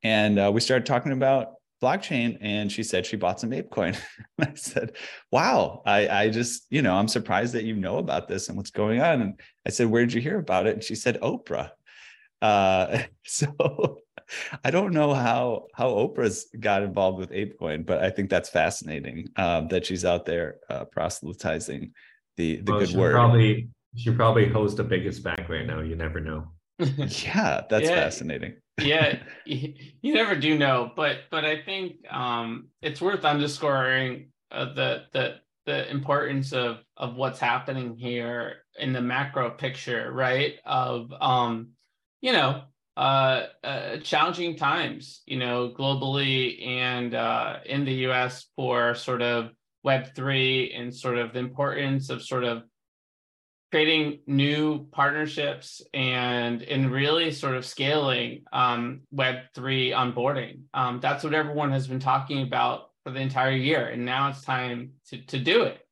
[0.03, 3.97] And uh, we started talking about blockchain and she said she bought some ApeCoin.
[4.41, 4.97] I said,
[5.31, 8.71] wow, I, I just, you know, I'm surprised that you know about this and what's
[8.71, 9.21] going on.
[9.21, 10.75] And I said, where did you hear about it?
[10.75, 11.71] And she said, Oprah.
[12.41, 13.99] Uh, so
[14.65, 19.29] I don't know how, how Oprah's got involved with ApeCoin, but I think that's fascinating
[19.37, 21.93] um, that she's out there uh, proselytizing
[22.37, 23.13] the, the well, good word.
[23.13, 25.81] Probably, she probably holds the biggest bank right now.
[25.81, 26.49] You never know.
[26.79, 27.95] yeah, that's yeah.
[27.95, 34.73] fascinating yeah, you, never do know, but but I think um, it's worth underscoring uh,
[34.75, 35.35] the the
[35.67, 40.55] the importance of of what's happening here in the macro picture, right?
[40.65, 41.71] Of um,
[42.21, 42.63] you know,
[42.97, 48.47] uh, uh, challenging times, you know, globally and uh, in the U.S.
[48.57, 49.51] for sort of
[49.83, 52.63] Web three and sort of the importance of sort of
[53.75, 60.61] creating new partnerships and in really sort of scaling um, Web3 onboarding.
[60.73, 63.89] Um, that's what everyone has been talking about for the entire year.
[63.89, 65.85] And now it's time to, to do it.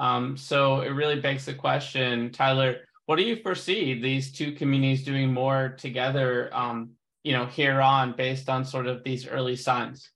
[0.00, 5.04] Um, so it really begs the question, Tyler, what do you foresee these two communities
[5.04, 6.90] doing more together, um,
[7.22, 10.10] you know, here on based on sort of these early signs?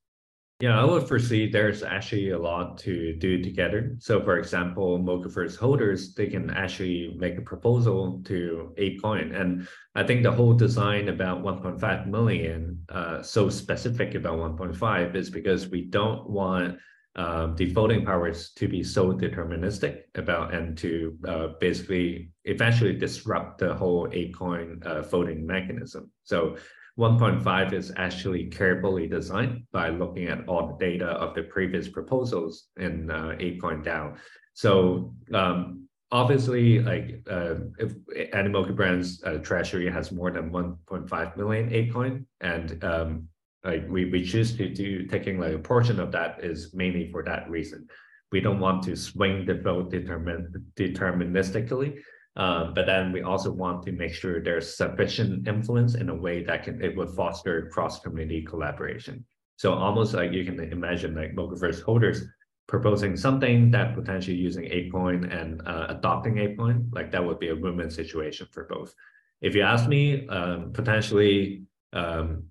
[0.62, 3.96] Yeah, I would foresee there's actually a lot to do together.
[3.98, 9.34] So for example, Mochaverse holders, they can actually make a proposal to ApeCoin.
[9.34, 15.30] And I think the whole design about 1.5 million, uh, so specific about 1.5 is
[15.30, 16.78] because we don't want
[17.16, 23.58] um, the voting powers to be so deterministic about and to uh, basically eventually disrupt
[23.58, 26.08] the whole ApeCoin uh, voting mechanism.
[26.22, 26.56] So
[26.98, 32.66] 1.5 is actually carefully designed by looking at all the data of the previous proposals
[32.76, 34.16] in uh, ApeCoin DAO.
[34.52, 37.94] So um, obviously, like uh, if
[38.34, 43.28] Animoca Brand's uh, treasury has more than 1.5 million ApeCoin, and um,
[43.64, 47.22] like we, we choose to do taking like a portion of that is mainly for
[47.22, 47.86] that reason.
[48.30, 52.00] We don't want to swing the vote determin deterministically
[52.36, 56.42] um, but then we also want to make sure there's sufficient influence in a way
[56.44, 59.24] that can it would foster cross-community collaboration.
[59.56, 62.24] So almost like you can imagine like Mochaverse holders
[62.68, 67.54] proposing something that potentially using ApeCoin and uh, adopting ApeCoin, like that would be a
[67.56, 68.94] win-win situation for both.
[69.42, 72.44] If you ask me, um, potentially, um,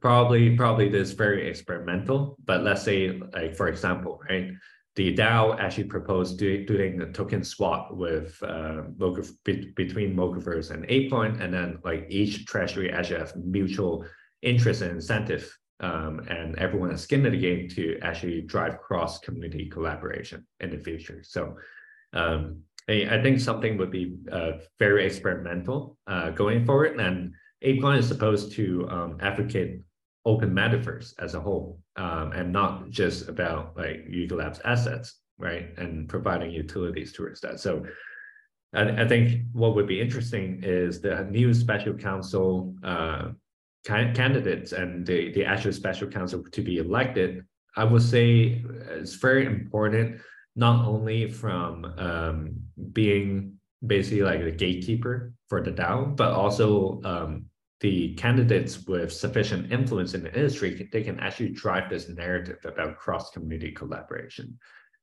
[0.00, 2.36] probably probably this very experimental.
[2.44, 4.50] But let's say, like for example, right,
[4.96, 8.82] the DAO actually proposed do, doing a token swap with uh,
[9.44, 14.06] be, between Mochaverse and ApeCoin, and then like each treasury actually has mutual
[14.42, 19.18] interest and incentive um, and everyone has skin in the game to actually drive cross
[19.18, 21.22] community collaboration in the future.
[21.24, 21.56] So
[22.12, 27.34] um, I, I, think something would be uh, very experimental uh, going forward, and
[27.64, 29.80] ApeCoin is supposed to um, advocate
[30.24, 35.68] open metaverse as a whole, um, and not just about like Yuga Labs assets, right,
[35.78, 37.60] and providing utilities towards that.
[37.60, 37.84] So
[38.74, 43.30] I, I think what would be interesting is the new special council uh,
[43.84, 47.44] candidates and the, the actual special council to be elected,
[47.76, 50.20] I would say it's very important,
[50.56, 52.56] not only from um,
[52.92, 53.54] being
[53.86, 57.46] basically like the gatekeeper for the DAO, but also um,
[57.84, 62.96] the candidates with sufficient influence in the industry, they can actually drive this narrative about
[62.96, 64.58] cross-community collaboration.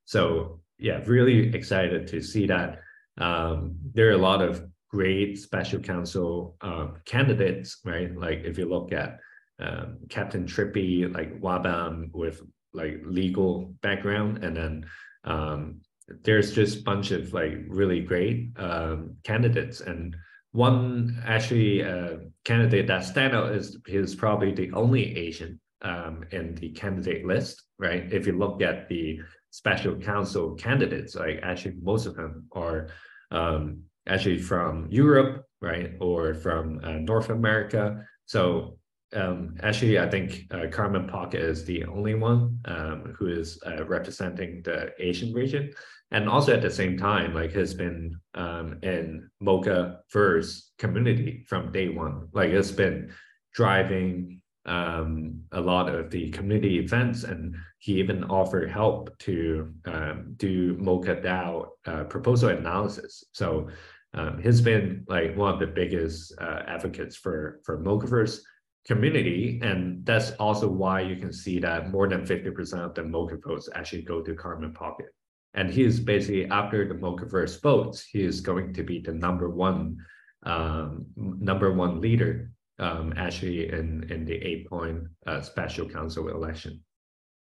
[0.06, 2.82] So yeah, really excited to see that.
[3.20, 8.10] Um, there are a lot of great special council um, candidates, right?
[8.18, 9.20] Like if you look at
[9.60, 12.42] um, Captain Trippy, like Wabam with
[12.74, 14.86] like legal background, and then
[15.24, 15.82] um,
[16.24, 19.82] there's just a bunch of like really great um, candidates.
[19.82, 20.16] And
[20.52, 26.56] one actually uh, candidate that stand out is is probably the only Asian um, in
[26.56, 28.12] the candidate list, right?
[28.12, 29.20] If you look at the
[29.52, 32.90] special council candidates, like actually most of them are
[33.32, 38.06] um, actually from Europe, right, or from uh, North America.
[38.26, 38.78] So
[39.14, 43.86] um, actually, I think uh, Carmen Pocket is the only one um, who is uh,
[43.86, 45.74] representing the Asian region,
[46.12, 51.72] and also at the same time, like has been um, in Mocha Verse community from
[51.72, 52.28] day one.
[52.34, 53.14] Like it's been
[53.54, 60.34] driving um, a lot of the community events, and he even offered help to um,
[60.36, 63.24] do Mocha DAO uh, proposal analysis.
[63.32, 63.70] So
[64.14, 68.40] um, he's been like one of the biggest uh, advocates for for Mochaverse
[68.86, 73.04] community, and that's also why you can see that more than fifty percent of the
[73.04, 75.08] Mocha votes actually go to Carmen Pocket.
[75.54, 79.50] And he is basically after the Mochaverse votes, he is going to be the number
[79.50, 79.98] one
[80.44, 86.82] um, number one leader um, actually in in the ApeCoin uh, special council election.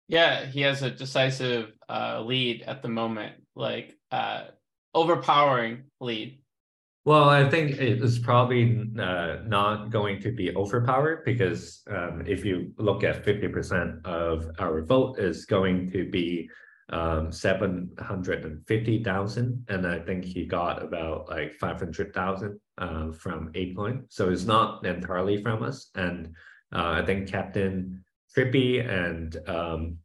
[0.07, 4.45] Yeah, he has a decisive uh, lead at the moment, like uh,
[4.95, 6.39] overpowering lead.
[7.05, 12.73] Well, I think it's probably uh, not going to be overpowered because um, if you
[12.77, 16.49] look at 50% of our vote is going to be
[16.89, 19.65] um, 750,000.
[19.67, 24.03] And I think he got about like 500,000 uh, from ApeCoin.
[24.09, 25.89] So it's not entirely from us.
[25.95, 26.35] And
[26.73, 28.03] uh, I think Captain
[28.35, 29.97] Trippy and um,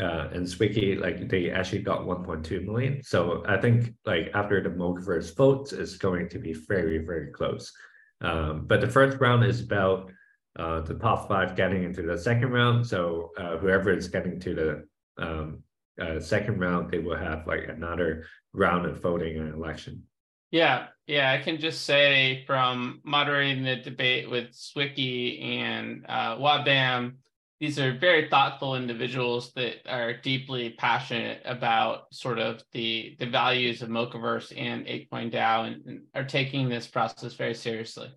[0.00, 3.02] uh, and Swicky, like they actually got 1.2 million.
[3.02, 7.72] So I think like after the Mochaverse votes, it's going to be very, very close.
[8.20, 10.12] Um, but the first round is about
[10.56, 12.86] uh, the top five getting into the second round.
[12.86, 15.64] So uh, whoever is getting to the um,
[16.00, 20.02] uh, second round, they will have like another round of voting and election.
[20.50, 27.16] Yeah, yeah, I can just say from moderating the debate with Swicky and uh, Wabam,
[27.60, 33.82] these are very thoughtful individuals that are deeply passionate about sort of the the values
[33.82, 38.08] of Mochaverse and ApeCoin DAO and, and are taking this process very seriously.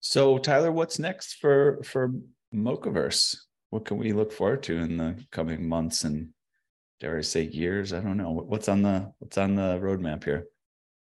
[0.00, 2.12] So Tyler, what's next for for
[2.54, 3.36] Mochaverse?
[3.70, 6.28] What can we look forward to in the coming months and
[7.00, 7.92] dare I say years?
[7.92, 8.30] I don't know.
[8.32, 10.46] What's on the what's on the roadmap here?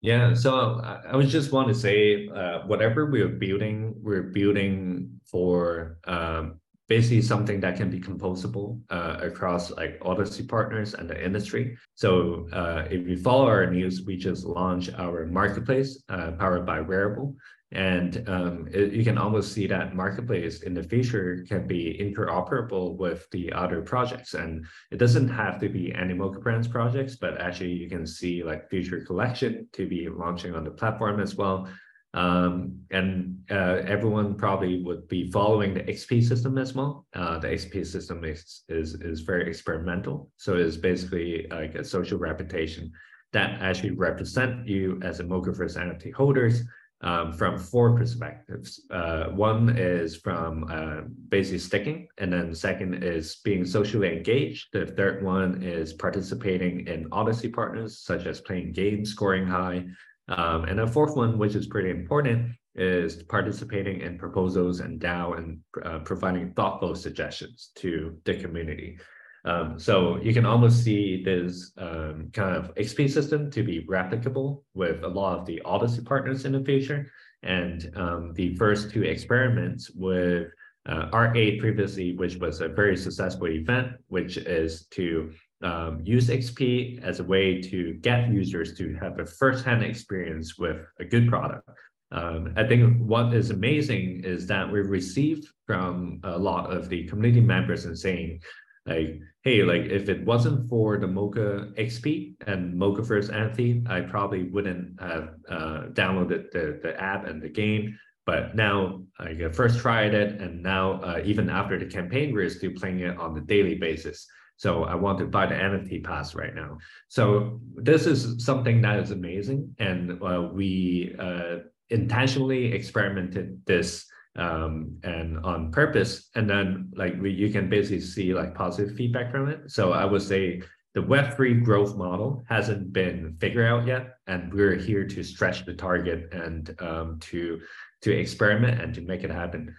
[0.01, 5.97] Yeah, so I was just want to say, uh, whatever we're building, we're building for
[6.03, 6.59] um,
[6.89, 11.77] basically something that can be composable uh, across like Odyssey partners and the industry.
[11.95, 16.79] So uh, if you follow our news, we just launched our marketplace uh, powered by
[16.79, 17.35] Rarible.
[17.73, 22.95] And um, it, you can almost see that marketplace in the future can be interoperable
[22.95, 24.35] with the other projects.
[24.35, 28.43] And it doesn't have to be any Mocha Brands projects, but actually you can see
[28.43, 31.67] like future collection to be launching on the platform as well.
[32.15, 37.07] Um, and uh, everyone probably would be following the XP system as well.
[37.15, 40.29] Uh, the XP system is, is, is very experimental.
[40.37, 42.91] So it's basically like a social reputation
[43.31, 46.61] that actually represent you as a Mochaverse NFT holders
[47.03, 48.81] um, from four perspectives.
[48.89, 54.69] Uh, one is from uh, basically staking, and then second is being socially engaged.
[54.71, 59.85] The third one is participating in Odyssey partners, such as playing games, scoring high,
[60.29, 65.37] um, and the fourth one, which is pretty important, is participating in proposals and DAO
[65.37, 68.97] and uh, providing thoughtful suggestions to the community.
[69.45, 74.63] Um, so you can almost see this um, kind of XP system to be replicable
[74.73, 77.11] with a lot of the Odyssey partners in the future.
[77.43, 80.47] And um, the first two experiments with
[80.85, 85.31] uh, R8 previously, which was a very successful event, which is to
[85.61, 90.77] um, use XP as a way to get users to have a first-hand experience with
[90.99, 91.67] a good product.
[92.11, 97.05] Um, I think what is amazing is that we received from a lot of the
[97.05, 98.39] community members and saying,
[98.85, 104.43] like, hey, like if it wasn't for the Mocha XP and Mochaverse NFT, I probably
[104.43, 107.97] wouldn't have uh, downloaded the, the app and the game.
[108.25, 112.71] But now I first tried it, and now uh, even after the campaign, we're still
[112.71, 114.25] playing it on a daily basis.
[114.55, 116.77] So I want to buy the NFT pass right now.
[117.09, 121.57] So this is something that is amazing, and uh, we uh,
[121.89, 124.05] intentionally experimented this
[124.35, 126.29] um, and on purpose.
[126.35, 129.71] And then like we, you can basically see like positive feedback from it.
[129.71, 130.61] So I would say
[130.93, 134.17] the Web3 growth model hasn't been figured out yet.
[134.27, 137.59] And we're here to stretch the target and um, to,
[138.01, 139.75] to experiment and to make it happen.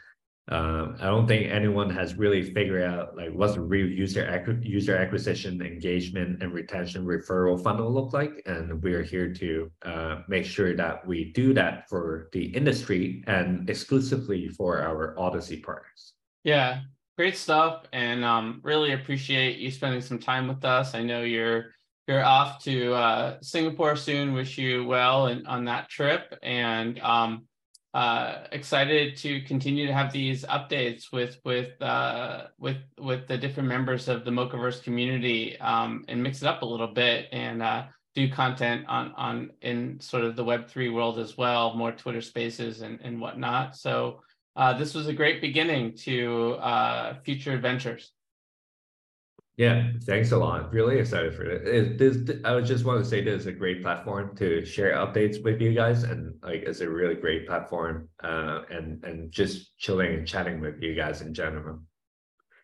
[0.49, 4.69] Um, I don't think anyone has really figured out like what's the real user ac-
[4.69, 10.17] user acquisition, engagement, and retention referral funnel look like, and we are here to uh,
[10.29, 16.13] make sure that we do that for the industry and exclusively for our Odyssey partners.
[16.43, 16.81] Yeah,
[17.17, 20.95] great stuff, and um, really appreciate you spending some time with us.
[20.95, 21.71] I know you're
[22.07, 24.35] you're off to uh, Singapore soon.
[24.35, 27.47] Wish you well and on that trip, and um,
[27.95, 33.69] uh, excited to continue to have these updates with with uh, with with the different
[33.69, 37.85] members of the Mochaverse community um, and mix it up a little bit and uh,
[38.17, 42.21] do content on on in sort of the Web three world as well, more Twitter
[42.21, 43.77] Spaces and and whatnot.
[43.77, 44.23] So
[44.57, 48.11] uh, this was a great beginning to uh, future adventures.
[49.57, 50.73] Yeah, thanks a lot.
[50.73, 51.69] Really excited for it.
[51.69, 51.99] it.
[51.99, 55.43] This, I would just want to say this is a great platform to share updates
[55.45, 60.13] with you guys, and like it's a really great platform, uh, and and just chilling
[60.13, 61.81] and chatting with you guys in general.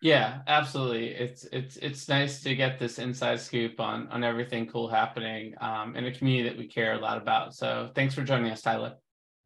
[0.03, 1.09] Yeah, absolutely.
[1.09, 5.95] It's it's it's nice to get this inside scoop on on everything cool happening um,
[5.95, 7.55] in a community that we care a lot about.
[7.55, 8.95] So thanks for joining us, Tyler.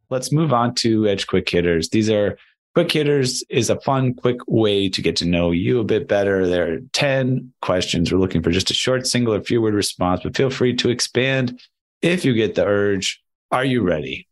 [0.08, 1.88] Let's move on to Edge Quick Hitters.
[1.90, 2.38] These are
[2.74, 6.44] Quick Hitters is a fun, quick way to get to know you a bit better.
[6.48, 8.12] There are 10 questions.
[8.12, 10.90] We're looking for just a short, single or few word response, but feel free to
[10.90, 11.60] expand
[12.02, 13.22] if you get the urge.
[13.52, 14.26] Are you ready?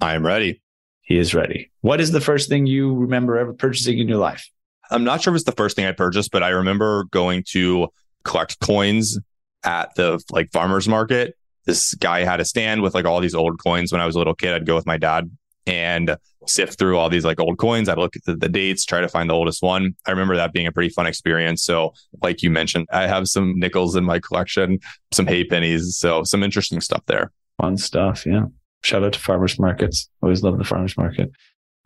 [0.00, 0.62] I am ready.
[1.00, 1.72] He is ready.
[1.80, 4.48] What is the first thing you remember ever purchasing in your life?
[4.92, 7.88] I'm not sure if it's the first thing I purchased, but I remember going to
[8.22, 9.18] collect coins
[9.64, 11.36] at the like farmers market.
[11.66, 14.18] This guy had a stand with like all these old coins when I was a
[14.18, 14.54] little kid.
[14.54, 15.28] I'd go with my dad
[15.66, 17.88] and sift through all these like old coins.
[17.88, 19.94] I'd look at the, the, dates, try to find the oldest one.
[20.06, 21.62] I remember that being a pretty fun experience.
[21.62, 24.78] So, like you mentioned, I have some nickels in my collection,
[25.12, 25.96] some hay pennies.
[25.96, 27.30] So, some interesting stuff there.
[27.60, 28.24] Fun stuff.
[28.26, 28.46] Yeah.
[28.82, 30.08] Shout out to farmers markets.
[30.22, 31.30] Always love the farmers market.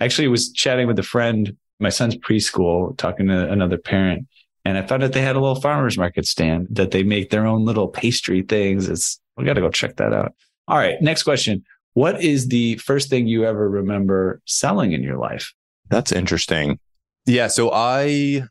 [0.00, 4.26] Actually, was chatting with a friend, my son's preschool, talking to another parent.
[4.64, 7.46] And I found out they had a little farmers market stand that they make their
[7.46, 8.88] own little pastry things.
[8.88, 10.32] It's, we got to go check that out.
[10.68, 11.00] All right.
[11.02, 11.64] Next question.
[11.95, 15.53] What is the first thing you ever remember selling in your life?
[15.90, 16.78] That's interesting.
[17.26, 17.47] Yeah.
[17.47, 18.42] So I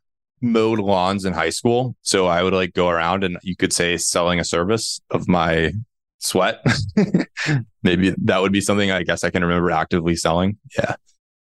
[0.41, 1.96] mowed lawns in high school.
[2.02, 5.72] So I would like go around and you could say selling a service of my
[6.20, 6.64] sweat.
[7.84, 10.58] Maybe that would be something I guess I can remember actively selling.
[10.78, 10.96] Yeah.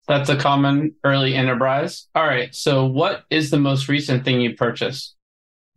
[0.06, 2.06] That's a common early enterprise.
[2.14, 2.54] All right.
[2.54, 5.14] So what is the most recent thing you purchased?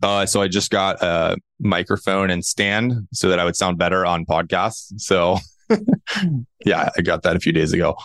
[0.01, 4.05] Uh, so I just got a microphone and stand so that I would sound better
[4.05, 4.93] on podcasts.
[4.97, 5.37] So
[6.65, 7.95] yeah, I got that a few days ago.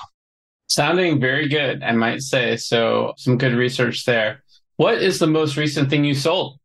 [0.68, 2.56] Sounding very good, I might say.
[2.56, 4.42] So, some good research there.
[4.76, 6.58] What is the most recent thing you sold?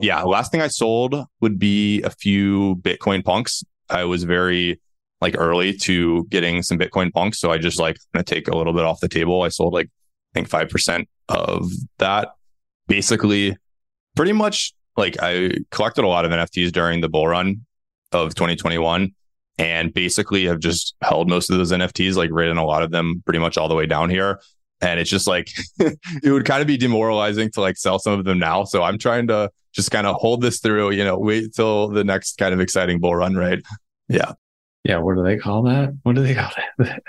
[0.00, 3.64] Yeah, last thing I sold would be a few Bitcoin punks.
[3.88, 4.80] I was very
[5.20, 7.38] like early to getting some Bitcoin punks.
[7.38, 9.42] So I just like going to take a little bit off the table.
[9.42, 9.88] I sold like,
[10.34, 12.30] I think 5% of that.
[12.88, 13.56] Basically,
[14.14, 17.64] pretty much like I collected a lot of NFTs during the bull run
[18.12, 19.14] of 2021
[19.58, 23.22] and basically have just held most of those NFTs, like written a lot of them
[23.24, 24.40] pretty much all the way down here.
[24.80, 28.24] And it's just like it would kind of be demoralizing to like sell some of
[28.24, 28.64] them now.
[28.64, 32.04] So I'm trying to just kind of hold this through, you know, wait till the
[32.04, 33.62] next kind of exciting bull run, right?
[34.08, 34.32] Yeah.
[34.84, 34.98] Yeah.
[34.98, 35.96] What do they call that?
[36.02, 37.02] What do they call that?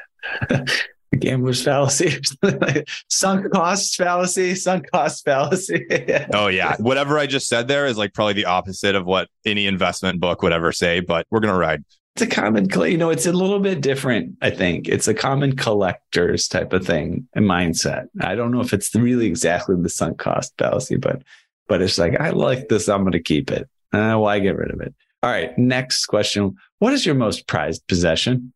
[1.12, 2.20] the gambler's fallacy,
[3.10, 5.86] sunk costs fallacy, sunk cost fallacy.
[6.34, 9.68] oh yeah, whatever I just said there is like probably the opposite of what any
[9.68, 11.84] investment book would ever say, but we're gonna ride
[12.20, 14.38] it's a common, you know, it's a little bit different.
[14.42, 18.08] I think it's a common collectors type of thing and mindset.
[18.22, 21.22] I don't know if it's really exactly the sunk cost fallacy, but
[21.68, 23.70] but it's like I like this, I'm going to keep it.
[23.94, 24.96] Uh, why get rid of it?
[25.22, 26.56] All right, next question.
[26.80, 28.52] What is your most prized possession?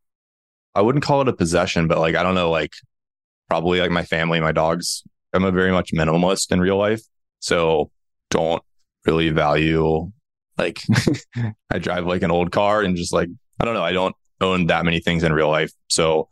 [0.73, 2.73] I wouldn't call it a possession, but like I don't know, like
[3.47, 5.03] probably like my family, my dogs.
[5.33, 7.03] I'm a very much minimalist in real life.
[7.41, 7.91] So
[8.31, 8.63] don't
[9.05, 10.11] really value
[10.57, 10.81] like
[11.71, 13.29] I drive like an old car and just like
[13.61, 15.71] I don't know, I don't own that many things in real life.
[15.87, 16.29] So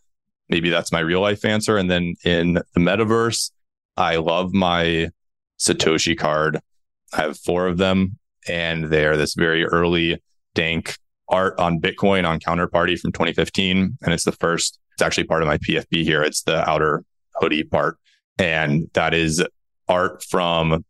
[0.50, 1.78] maybe that's my real life answer.
[1.78, 3.52] And then in the metaverse,
[3.96, 5.12] I love my
[5.60, 6.60] Satoshi card.
[7.14, 8.18] I have four of them
[8.48, 10.22] and they're this very early
[10.56, 13.98] dank art on Bitcoin on Counterparty from 2015.
[14.02, 16.24] And it's the first, it's actually part of my PFP here.
[16.24, 17.04] It's the outer
[17.36, 17.98] hoodie part.
[18.40, 19.46] And that is
[19.88, 20.84] art from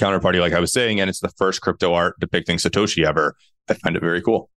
[0.00, 1.00] Counterparty, like I was saying.
[1.00, 3.34] And it's the first crypto art depicting Satoshi ever.
[3.68, 4.50] I find it very cool.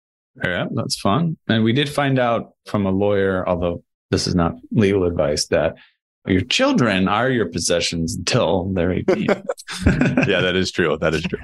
[0.44, 1.38] Yeah, that's fun.
[1.48, 5.76] And we did find out from a lawyer, although this is not legal advice, that
[6.28, 9.26] your children are your possessions until they're 18.
[9.26, 10.98] yeah, that is true.
[11.00, 11.40] That is true.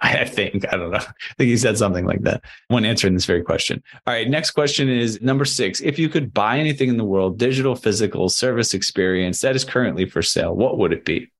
[0.00, 0.72] I think.
[0.72, 0.98] I don't know.
[0.98, 3.82] I think he said something like that when answering this very question.
[4.06, 4.28] All right.
[4.28, 5.80] Next question is number six.
[5.80, 10.06] If you could buy anything in the world, digital, physical, service experience that is currently
[10.06, 11.30] for sale, what would it be?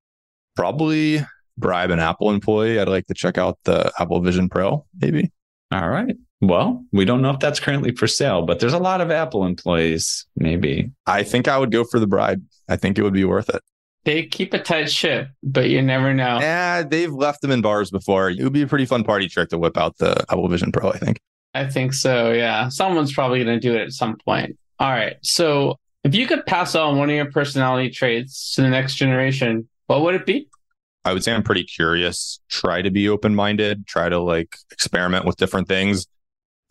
[0.55, 1.25] Probably
[1.57, 2.79] bribe an Apple employee.
[2.79, 5.33] I'd like to check out the Apple Vision Pro, maybe.
[5.71, 6.15] All right.
[6.43, 9.47] Well, we don't know if that's currently for sale, but there's a lot of Apple
[9.47, 10.91] employees, maybe.
[11.07, 12.43] I think I would go for the bride.
[12.69, 13.63] I think it would be worth it.
[14.05, 16.41] They keep a tight ship, but you never know.
[16.41, 18.31] Yeah, they've left them in bars before.
[18.31, 20.91] It would be a pretty fun party trick to whip out the Apple Vision Pro,
[20.91, 21.21] I think.
[21.55, 22.69] I think so, yeah.
[22.69, 24.59] Someone's probably going to do it at some point.
[24.81, 25.17] All right.
[25.23, 29.69] So if you could pass on one of your personality traits to the next generation,
[29.87, 30.49] what would it be?
[31.05, 35.25] I would say I'm pretty curious, try to be open minded, try to like experiment
[35.25, 36.09] with different things.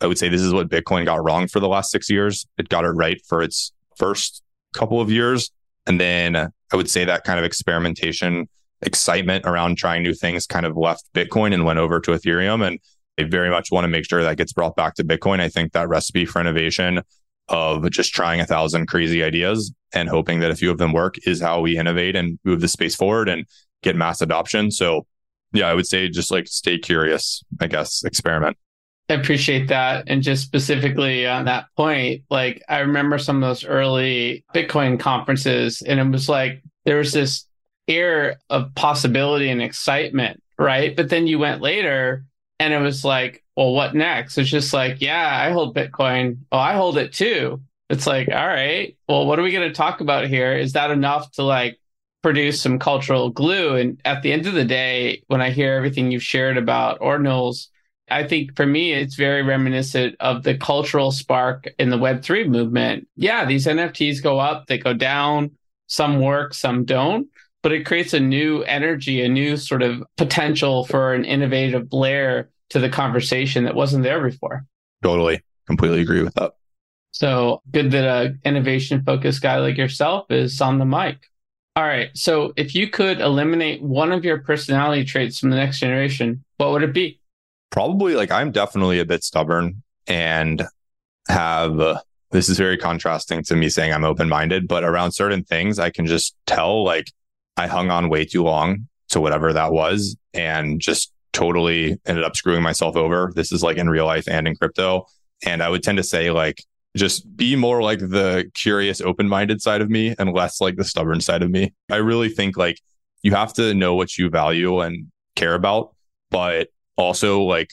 [0.02, 2.46] I would say this is what Bitcoin got wrong for the last six years.
[2.58, 4.42] It got it right for its first
[4.74, 5.50] couple of years.
[5.86, 8.48] And then I would say that kind of experimentation,
[8.82, 12.66] excitement around trying new things kind of left Bitcoin and went over to Ethereum.
[12.66, 12.80] And
[13.16, 15.40] they very much want to make sure that gets brought back to Bitcoin.
[15.40, 17.00] I think that recipe for innovation
[17.48, 21.16] of just trying a thousand crazy ideas and hoping that a few of them work
[21.26, 23.46] is how we innovate and move the space forward and
[23.82, 24.70] get mass adoption.
[24.70, 25.06] So
[25.52, 28.56] yeah, I would say just like stay curious, I guess, experiment.
[29.12, 30.04] I appreciate that.
[30.06, 35.82] And just specifically on that point, like I remember some of those early Bitcoin conferences,
[35.82, 37.46] and it was like there was this
[37.86, 40.96] air of possibility and excitement, right?
[40.96, 42.24] But then you went later
[42.58, 44.38] and it was like, well, what next?
[44.38, 46.38] It's just like, yeah, I hold Bitcoin.
[46.50, 47.60] Oh, I hold it too.
[47.90, 50.56] It's like, all right, well, what are we going to talk about here?
[50.56, 51.78] Is that enough to like
[52.22, 53.76] produce some cultural glue?
[53.76, 57.66] And at the end of the day, when I hear everything you've shared about ordinals,
[58.12, 63.08] I think for me, it's very reminiscent of the cultural spark in the Web3 movement.
[63.16, 65.52] Yeah, these NFTs go up, they go down,
[65.86, 67.28] some work, some don't,
[67.62, 72.50] but it creates a new energy, a new sort of potential for an innovative layer
[72.70, 74.64] to the conversation that wasn't there before.
[75.02, 75.40] Totally.
[75.66, 76.52] Completely agree with that.
[77.12, 81.28] So good that a innovation focused guy like yourself is on the mic.
[81.76, 82.10] All right.
[82.14, 86.72] So if you could eliminate one of your personality traits from the next generation, what
[86.72, 87.20] would it be?
[87.72, 90.62] Probably like I'm definitely a bit stubborn and
[91.28, 92.00] have uh,
[92.30, 95.90] this is very contrasting to me saying I'm open minded, but around certain things, I
[95.90, 97.10] can just tell like
[97.56, 102.36] I hung on way too long to whatever that was and just totally ended up
[102.36, 103.32] screwing myself over.
[103.34, 105.06] This is like in real life and in crypto.
[105.44, 106.62] And I would tend to say like,
[106.94, 110.84] just be more like the curious, open minded side of me and less like the
[110.84, 111.72] stubborn side of me.
[111.90, 112.78] I really think like
[113.22, 115.94] you have to know what you value and care about,
[116.30, 117.70] but also like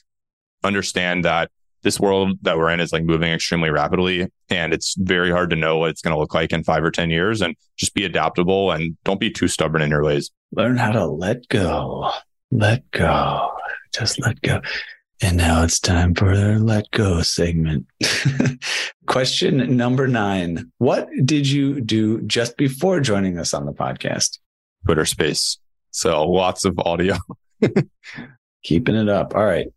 [0.63, 1.49] understand that
[1.81, 5.55] this world that we're in is like moving extremely rapidly and it's very hard to
[5.55, 8.03] know what it's going to look like in five or 10 years and just be
[8.03, 10.29] adaptable and don't be too stubborn in your ways.
[10.51, 12.11] Learn how to let go,
[12.51, 13.51] let go,
[13.93, 14.61] just let go.
[15.21, 17.85] And now it's time for the let go segment.
[19.05, 20.71] Question number nine.
[20.77, 24.39] What did you do just before joining us on the podcast?
[24.85, 25.57] Twitter space.
[25.91, 27.17] So lots of audio.
[28.63, 29.35] Keeping it up.
[29.35, 29.67] All right.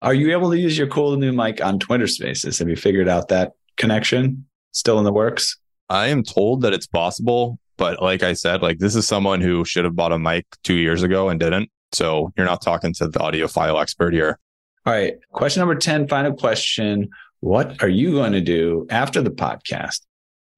[0.00, 2.58] Are you able to use your cool new mic on Twitter Spaces?
[2.58, 4.46] Have you figured out that connection?
[4.72, 5.56] Still in the works?
[5.88, 9.64] I am told that it's possible, but like I said, like this is someone who
[9.64, 11.70] should have bought a mic two years ago and didn't.
[11.92, 14.38] So you're not talking to the audiophile expert here.
[14.86, 15.14] All right.
[15.32, 17.08] Question number 10, final question.
[17.40, 20.02] What are you going to do after the podcast?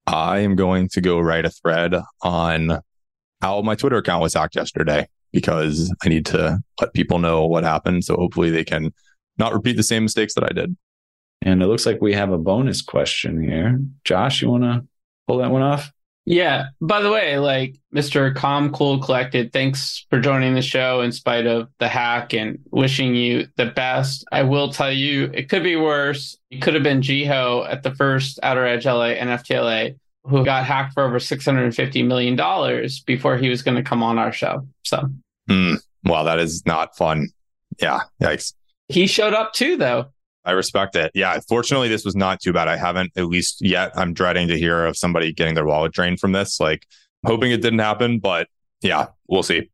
[0.07, 2.81] I am going to go write a thread on
[3.41, 7.65] how my Twitter account was hacked yesterday because I need to let people know what
[7.65, 8.05] happened.
[8.05, 8.93] So hopefully they can
[9.39, 10.77] not repeat the same mistakes that I did.
[11.43, 13.81] And it looks like we have a bonus question here.
[14.05, 14.85] Josh, you want to
[15.27, 15.91] pull that one off?
[16.27, 16.67] Yeah.
[16.81, 18.35] By the way, like Mr.
[18.35, 23.15] Calm, Cool, Collected, thanks for joining the show in spite of the hack and wishing
[23.15, 24.25] you the best.
[24.31, 26.37] I will tell you, it could be worse.
[26.51, 30.95] It could have been Jiho at the first Outer Edge LA NFTLA who got hacked
[30.95, 32.37] for over $650 million
[33.07, 34.67] before he was going to come on our show.
[34.85, 35.09] So,
[35.49, 37.29] mm, wow, that is not fun.
[37.81, 38.01] Yeah.
[38.23, 38.55] Yikes.
[38.89, 40.07] He showed up too, though.
[40.45, 41.11] I respect it.
[41.15, 41.39] Yeah.
[41.49, 42.69] Fortunately, this was not too bad.
[42.69, 46.21] I haven't, at least yet, I'm dreading to hear of somebody getting their wallet drained
[46.21, 46.61] from this.
[46.61, 46.87] Like,
[47.25, 48.49] hoping it didn't happen, but
[48.83, 49.71] yeah, we'll see.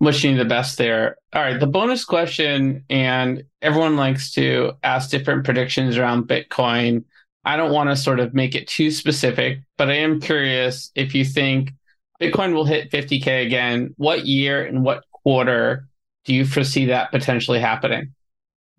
[0.00, 1.16] Wishing you the best there.
[1.32, 1.58] All right.
[1.58, 7.04] The bonus question, and everyone likes to ask different predictions around Bitcoin.
[7.44, 11.14] I don't want to sort of make it too specific, but I am curious if
[11.14, 11.72] you think
[12.20, 13.94] Bitcoin will hit 50K again.
[13.96, 15.88] What year and what quarter
[16.24, 18.14] do you foresee that potentially happening?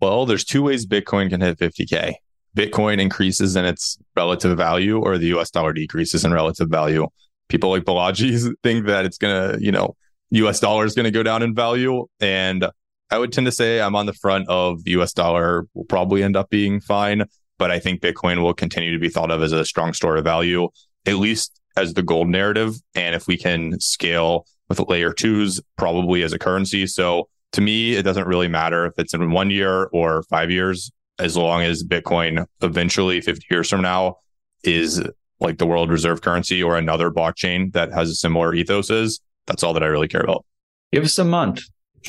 [0.00, 2.14] Well, there's two ways Bitcoin can hit 50K.
[2.56, 7.06] Bitcoin increases in its relative value or the US dollar decreases in relative value.
[7.48, 9.96] People like Balaji think that it's going to, you know,
[10.30, 12.06] US dollar is going to go down in value.
[12.20, 12.66] And
[13.10, 16.22] I would tend to say I'm on the front of the US dollar will probably
[16.22, 17.24] end up being fine.
[17.60, 20.24] But I think Bitcoin will continue to be thought of as a strong store of
[20.24, 20.70] value,
[21.04, 22.74] at least as the gold narrative.
[22.94, 26.86] And if we can scale with layer twos, probably as a currency.
[26.86, 30.90] So to me, it doesn't really matter if it's in one year or five years,
[31.18, 34.16] as long as Bitcoin eventually 50 years from now
[34.64, 35.02] is
[35.38, 39.20] like the world reserve currency or another blockchain that has a similar ethos is.
[39.46, 40.46] That's all that I really care about.
[40.94, 41.60] Give us a month.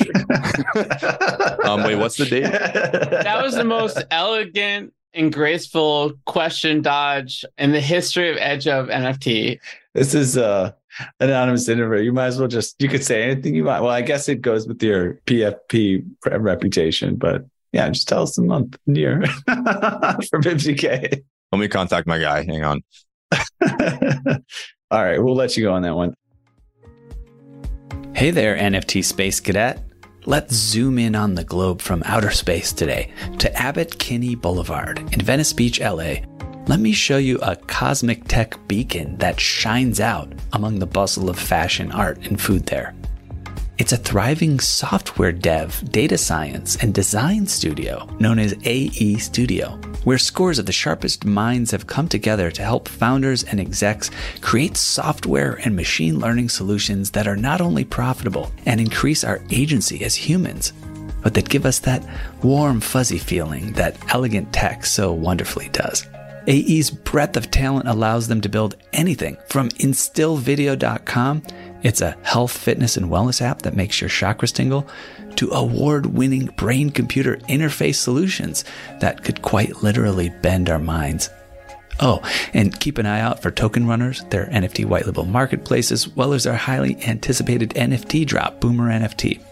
[1.66, 2.42] um, wait, what's the date?
[3.22, 8.88] That was the most elegant and graceful question dodge in the history of Edge of
[8.88, 9.58] NFT.
[9.94, 10.72] This is uh
[11.20, 12.02] anonymous interview.
[12.02, 13.82] You might as well just you could say anything you want.
[13.82, 18.42] Well, I guess it goes with your PFP reputation, but yeah, just tell us the
[18.42, 21.22] month and year for 50k.
[21.52, 22.44] Let me contact my guy.
[22.44, 22.82] Hang on.
[24.90, 26.14] All right, we'll let you go on that one.
[28.14, 29.82] Hey there, NFT Space Cadet.
[30.24, 35.20] Let's zoom in on the globe from outer space today to Abbott Kinney Boulevard in
[35.20, 36.18] Venice Beach, LA.
[36.68, 41.36] Let me show you a cosmic tech beacon that shines out among the bustle of
[41.36, 42.94] fashion, art, and food there.
[43.82, 49.70] It's a thriving software dev, data science, and design studio known as AE Studio,
[50.04, 54.76] where scores of the sharpest minds have come together to help founders and execs create
[54.76, 60.14] software and machine learning solutions that are not only profitable and increase our agency as
[60.14, 60.72] humans,
[61.20, 62.06] but that give us that
[62.40, 66.06] warm, fuzzy feeling that elegant tech so wonderfully does.
[66.46, 71.42] AE's breadth of talent allows them to build anything from instillvideo.com
[71.82, 74.86] it's a health, fitness, and wellness app that makes your chakras tingle
[75.36, 78.64] to award winning brain computer interface solutions
[79.00, 81.30] that could quite literally bend our minds.
[82.00, 82.20] Oh,
[82.52, 86.32] and keep an eye out for Token Runners, their NFT white label marketplace, as well
[86.32, 89.42] as our highly anticipated NFT drop, Boomer NFT.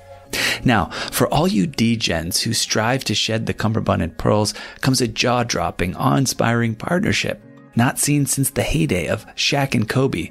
[0.64, 5.08] Now, for all you degens who strive to shed the cummerbund and pearls, comes a
[5.08, 7.42] jaw dropping, awe inspiring partnership,
[7.76, 10.30] not seen since the heyday of Shaq and Kobe.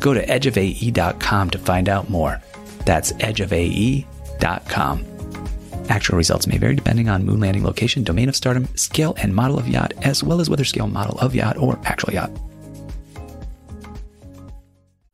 [0.00, 2.40] Go to edgeofae.com to find out more.
[2.84, 5.04] That's edgeofae.com.
[5.88, 9.58] Actual results may vary depending on moon landing location, domain of stardom, scale and model
[9.58, 12.30] of yacht, as well as whether scale model of yacht or actual yacht.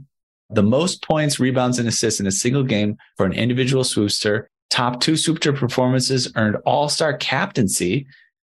[0.49, 4.45] The most points, rebounds, and assists in a single game for an individual swoopster.
[4.69, 8.07] Top two swoopster performances earned all-star captaincy.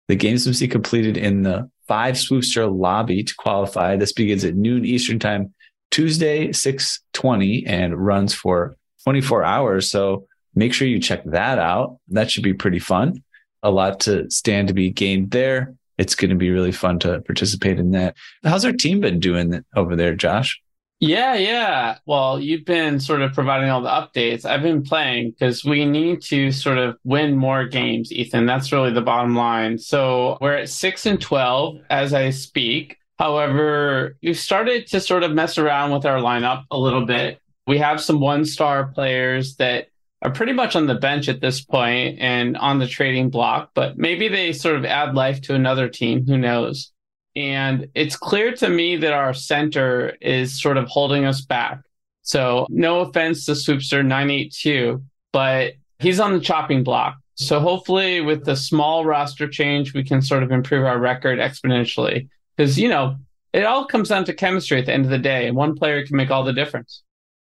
[0.09, 3.97] The games must be completed in the five swoopster lobby to qualify.
[3.97, 5.55] This begins at noon Eastern time,
[5.91, 9.91] Tuesday, 620 and runs for 24 hours.
[9.91, 11.99] So make sure you check that out.
[12.09, 13.23] That should be pretty fun.
[13.63, 15.75] A lot to stand to be gained there.
[15.99, 18.17] It's going to be really fun to participate in that.
[18.45, 20.61] How's our team been doing over there, Josh?
[20.99, 21.99] Yeah, yeah.
[22.07, 24.47] Well, you've been sort of providing all the updates.
[24.47, 28.47] I've been playing because we need to sort of win more games, Ethan.
[28.47, 29.77] That's really the bottom line.
[29.79, 32.97] So we're at six and 12 as I speak.
[33.19, 37.41] However, we've started to sort of mess around with our lineup a little bit.
[37.67, 39.89] We have some one star players that
[40.27, 43.97] are pretty much on the bench at this point and on the trading block, but
[43.97, 46.27] maybe they sort of add life to another team.
[46.27, 46.91] Who knows?
[47.37, 51.81] And it's clear to me that our center is sort of holding us back.
[52.23, 55.01] So, no offense to Swoopster 982,
[55.33, 57.19] but he's on the chopping block.
[57.37, 62.29] So, hopefully, with the small roster change, we can sort of improve our record exponentially.
[62.57, 63.15] Because, you know,
[63.53, 66.05] it all comes down to chemistry at the end of the day, and one player
[66.05, 67.05] can make all the difference.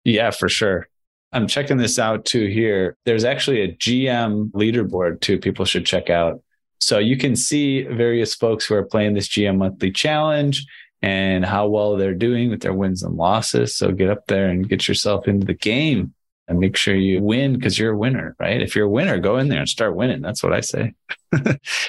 [0.04, 0.88] Yeah, for sure.
[1.32, 2.96] I'm checking this out too here.
[3.04, 6.42] There's actually a GM leaderboard too, people should check out.
[6.78, 10.66] So you can see various folks who are playing this GM monthly challenge
[11.00, 13.76] and how well they're doing with their wins and losses.
[13.76, 16.14] So get up there and get yourself into the game
[16.48, 18.60] and make sure you win because you're a winner, right?
[18.60, 20.20] If you're a winner, go in there and start winning.
[20.20, 20.92] That's what I say.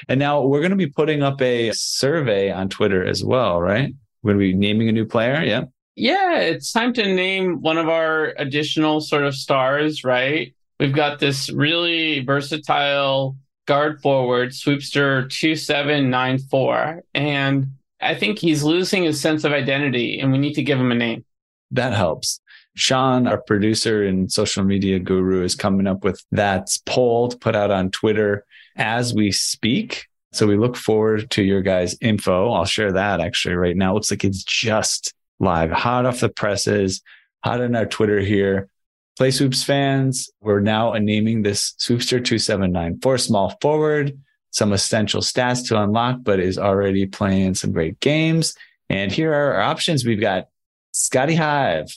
[0.08, 3.94] and now we're going to be putting up a survey on Twitter as well, right?
[4.22, 5.44] We're going to be naming a new player.
[5.44, 5.66] Yeah.
[5.96, 10.54] Yeah, it's time to name one of our additional sort of stars, right?
[10.80, 13.38] We've got this really versatile
[13.68, 17.04] guard forward, Swoopster 2794.
[17.14, 20.92] And I think he's losing his sense of identity, and we need to give him
[20.92, 21.24] a name.
[21.72, 22.40] That helps.
[22.76, 27.56] Sean, our producer and social media guru, is coming up with that poll to put
[27.56, 30.08] out on Twitter as we speak.
[30.32, 32.52] So we look forward to your guys' info.
[32.52, 33.92] I'll share that actually right now.
[33.92, 37.02] It looks like it's just live, hot off the presses,
[37.44, 38.70] hot on our Twitter here.
[39.18, 44.20] Play Swoops fans, we're now naming this Swoopster 279 for small forward,
[44.50, 48.56] some essential stats to unlock, but is already playing some great games.
[48.90, 50.06] And here are our options.
[50.06, 50.48] We've got
[50.94, 51.96] Scotty Hive,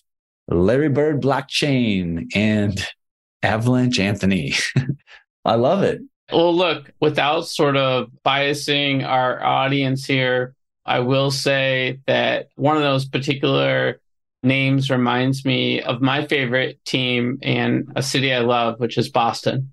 [0.48, 2.86] Larry Bird Blockchain, and
[3.42, 4.54] Avalanche Anthony.
[5.44, 6.00] I love it.
[6.32, 10.55] Well, look, without sort of biasing our audience here,
[10.86, 14.00] I will say that one of those particular
[14.42, 19.72] names reminds me of my favorite team and a city I love, which is Boston.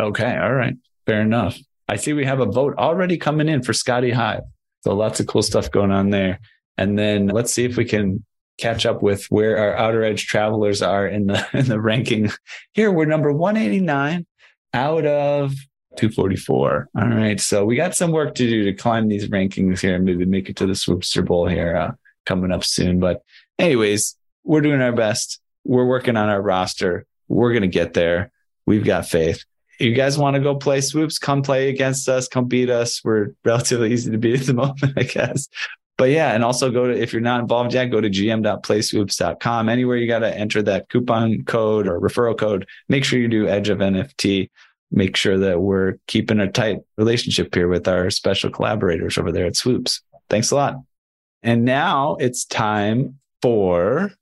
[0.00, 0.36] Okay.
[0.36, 0.74] All right.
[1.04, 1.58] Fair enough.
[1.88, 4.42] I see we have a vote already coming in for Scotty Hive.
[4.82, 6.40] So lots of cool stuff going on there.
[6.78, 8.24] And then let's see if we can
[8.58, 12.30] catch up with where our outer edge travelers are in the in the ranking.
[12.72, 14.26] Here we're number 189
[14.72, 15.54] out of
[15.96, 16.88] 244.
[16.96, 17.40] All right.
[17.40, 20.48] So we got some work to do to climb these rankings here and maybe make
[20.48, 21.92] it to the Swoopster Bowl here uh,
[22.24, 23.00] coming up soon.
[23.00, 23.22] But
[23.58, 25.40] anyways, we're doing our best.
[25.64, 27.06] We're working on our roster.
[27.28, 28.30] We're going to get there.
[28.66, 29.44] We've got faith.
[29.78, 31.18] You guys want to go play swoops?
[31.18, 32.28] Come play against us.
[32.28, 33.02] Come beat us.
[33.04, 35.48] We're relatively easy to beat at the moment, I guess.
[35.98, 39.68] But yeah, and also go to, if you're not involved yet, go to gm.playswoops.com.
[39.68, 43.48] Anywhere you got to enter that coupon code or referral code, make sure you do
[43.48, 44.50] Edge of NFT.
[44.90, 49.46] Make sure that we're keeping a tight relationship here with our special collaborators over there
[49.46, 50.00] at Swoops.
[50.30, 50.76] Thanks a lot.
[51.42, 54.12] And now it's time for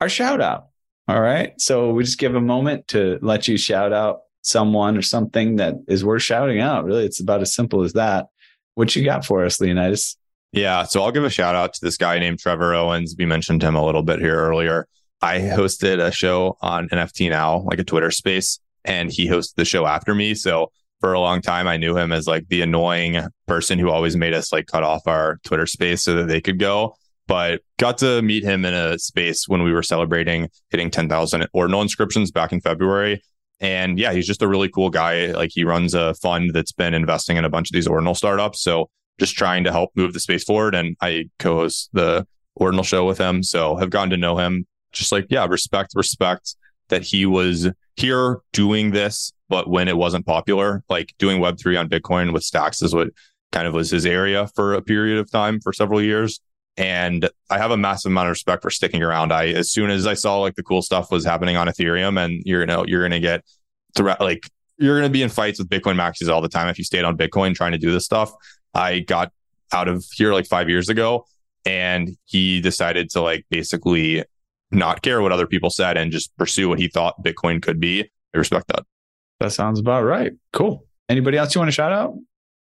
[0.00, 0.68] our shout out.
[1.08, 1.60] All right.
[1.60, 5.74] So we just give a moment to let you shout out someone or something that
[5.88, 6.84] is worth shouting out.
[6.84, 8.26] Really, it's about as simple as that.
[8.74, 10.16] What you got for us, Leonidas?
[10.52, 10.84] Yeah.
[10.84, 13.14] So I'll give a shout out to this guy named Trevor Owens.
[13.18, 14.86] We mentioned him a little bit here earlier.
[15.20, 19.64] I hosted a show on NFT Now, like a Twitter space, and he hosted the
[19.64, 20.34] show after me.
[20.34, 24.16] So for a long time, I knew him as like the annoying person who always
[24.16, 26.94] made us like cut off our Twitter space so that they could go
[27.26, 31.82] but got to meet him in a space when we were celebrating hitting 10,000 ordinal
[31.82, 33.22] inscriptions back in February.
[33.60, 35.26] And yeah, he's just a really cool guy.
[35.28, 38.62] Like he runs a fund that's been investing in a bunch of these ordinal startups.
[38.62, 38.90] So
[39.20, 40.74] just trying to help move the space forward.
[40.74, 43.42] And I co host the Ordinal show with him.
[43.42, 44.66] So have gotten to know him.
[44.92, 46.54] Just like, yeah, respect, respect
[46.88, 51.88] that he was here doing this, but when it wasn't popular, like doing Web3 on
[51.88, 53.08] Bitcoin with stacks is what
[53.50, 56.40] kind of was his area for a period of time for several years.
[56.78, 59.30] And I have a massive amount of respect for sticking around.
[59.30, 62.42] I, as soon as I saw like the cool stuff was happening on Ethereum and
[62.46, 63.44] you're, you know, you're going to get
[63.94, 64.48] threat, like
[64.78, 67.04] you're going to be in fights with Bitcoin maxis all the time if you stayed
[67.04, 68.32] on Bitcoin trying to do this stuff.
[68.72, 69.32] I got
[69.70, 71.26] out of here like five years ago
[71.66, 74.24] and he decided to like basically
[74.72, 78.10] not care what other people said and just pursue what he thought Bitcoin could be.
[78.34, 78.84] I respect that.
[79.40, 80.32] That sounds about right.
[80.52, 80.86] Cool.
[81.08, 82.14] Anybody else you want to shout out?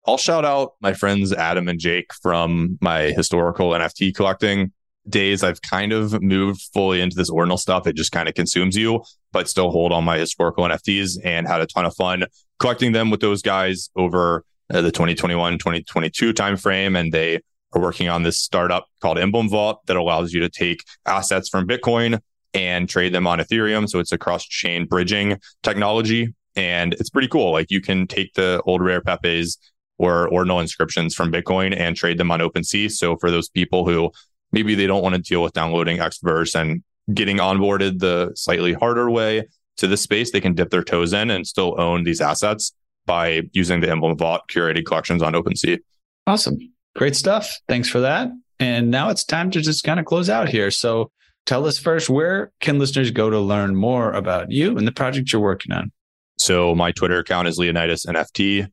[0.06, 4.72] I'll shout out my friends Adam and Jake from my historical NFT collecting
[5.08, 5.44] days.
[5.44, 7.88] I've kind of moved fully into this ordinal stuff.
[7.88, 11.62] It just kind of consumes you, but still hold on my historical NFTs and had
[11.62, 12.26] a ton of fun
[12.60, 14.44] collecting them with those guys over
[14.74, 16.98] uh, the 2021 2022 timeframe.
[16.98, 17.42] And they
[17.74, 21.68] are working on this startup called Emblem Vault that allows you to take assets from
[21.68, 22.20] Bitcoin
[22.54, 23.90] and trade them on Ethereum.
[23.90, 26.34] So it's a cross chain bridging technology.
[26.56, 27.52] And it's pretty cool.
[27.52, 29.58] Like you can take the old rare Pepes
[29.98, 32.92] or ordinal inscriptions from Bitcoin and trade them on OpenSea.
[32.92, 34.12] So for those people who
[34.52, 36.84] maybe they don't want to deal with downloading Xverse and
[37.14, 41.32] getting onboarded the slightly harder way to the space, they can dip their toes in
[41.32, 42.74] and still own these assets
[43.06, 45.80] by using the Emblem Vault curated collections on OpenSea.
[46.28, 46.58] Awesome.
[46.96, 47.58] Great stuff.
[47.68, 48.30] Thanks for that.
[48.60, 50.70] And now it's time to just kind of close out here.
[50.72, 51.12] So
[51.46, 55.32] tell us first, where can listeners go to learn more about you and the project
[55.32, 55.92] you're working on?
[56.38, 58.68] So my Twitter account is Leonidas NFT.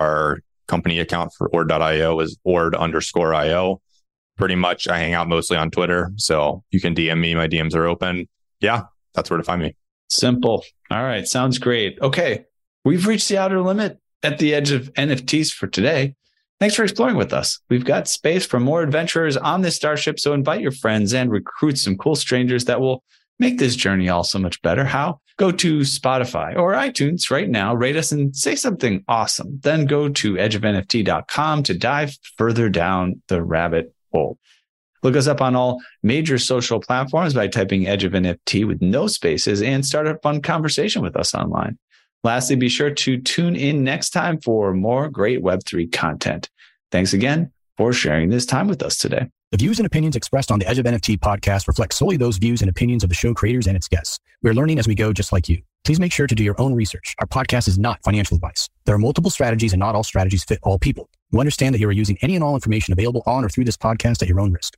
[0.00, 3.80] Our company account for ord.io is ord underscore io.
[4.36, 6.10] Pretty much I hang out mostly on Twitter.
[6.16, 7.34] So you can DM me.
[7.34, 8.28] My DMs are open.
[8.60, 8.82] Yeah,
[9.14, 9.76] that's where to find me.
[10.08, 10.64] Simple.
[10.90, 11.26] All right.
[11.26, 11.98] Sounds great.
[12.00, 12.44] Okay.
[12.84, 16.14] We've reached the outer limit at the edge of NFTs for today.
[16.64, 17.60] Thanks for exploring with us.
[17.68, 21.76] We've got space for more adventurers on this starship, so invite your friends and recruit
[21.76, 23.04] some cool strangers that will
[23.38, 24.82] make this journey all so much better.
[24.82, 25.20] How?
[25.36, 29.60] Go to Spotify or iTunes right now, rate us and say something awesome.
[29.62, 34.38] Then go to edgeofnft.com to dive further down the rabbit hole.
[35.02, 39.06] Look us up on all major social platforms by typing Edge of NFT with no
[39.06, 41.76] spaces and start a fun conversation with us online.
[42.24, 46.48] Lastly, be sure to tune in next time for more great Web3 content.
[46.90, 49.28] Thanks again for sharing this time with us today.
[49.52, 52.62] The views and opinions expressed on the Edge of NFT podcast reflect solely those views
[52.62, 54.18] and opinions of the show creators and its guests.
[54.42, 55.62] We're learning as we go, just like you.
[55.84, 57.14] Please make sure to do your own research.
[57.20, 58.70] Our podcast is not financial advice.
[58.86, 61.10] There are multiple strategies and not all strategies fit all people.
[61.30, 63.76] You understand that you are using any and all information available on or through this
[63.76, 64.76] podcast at your own risk.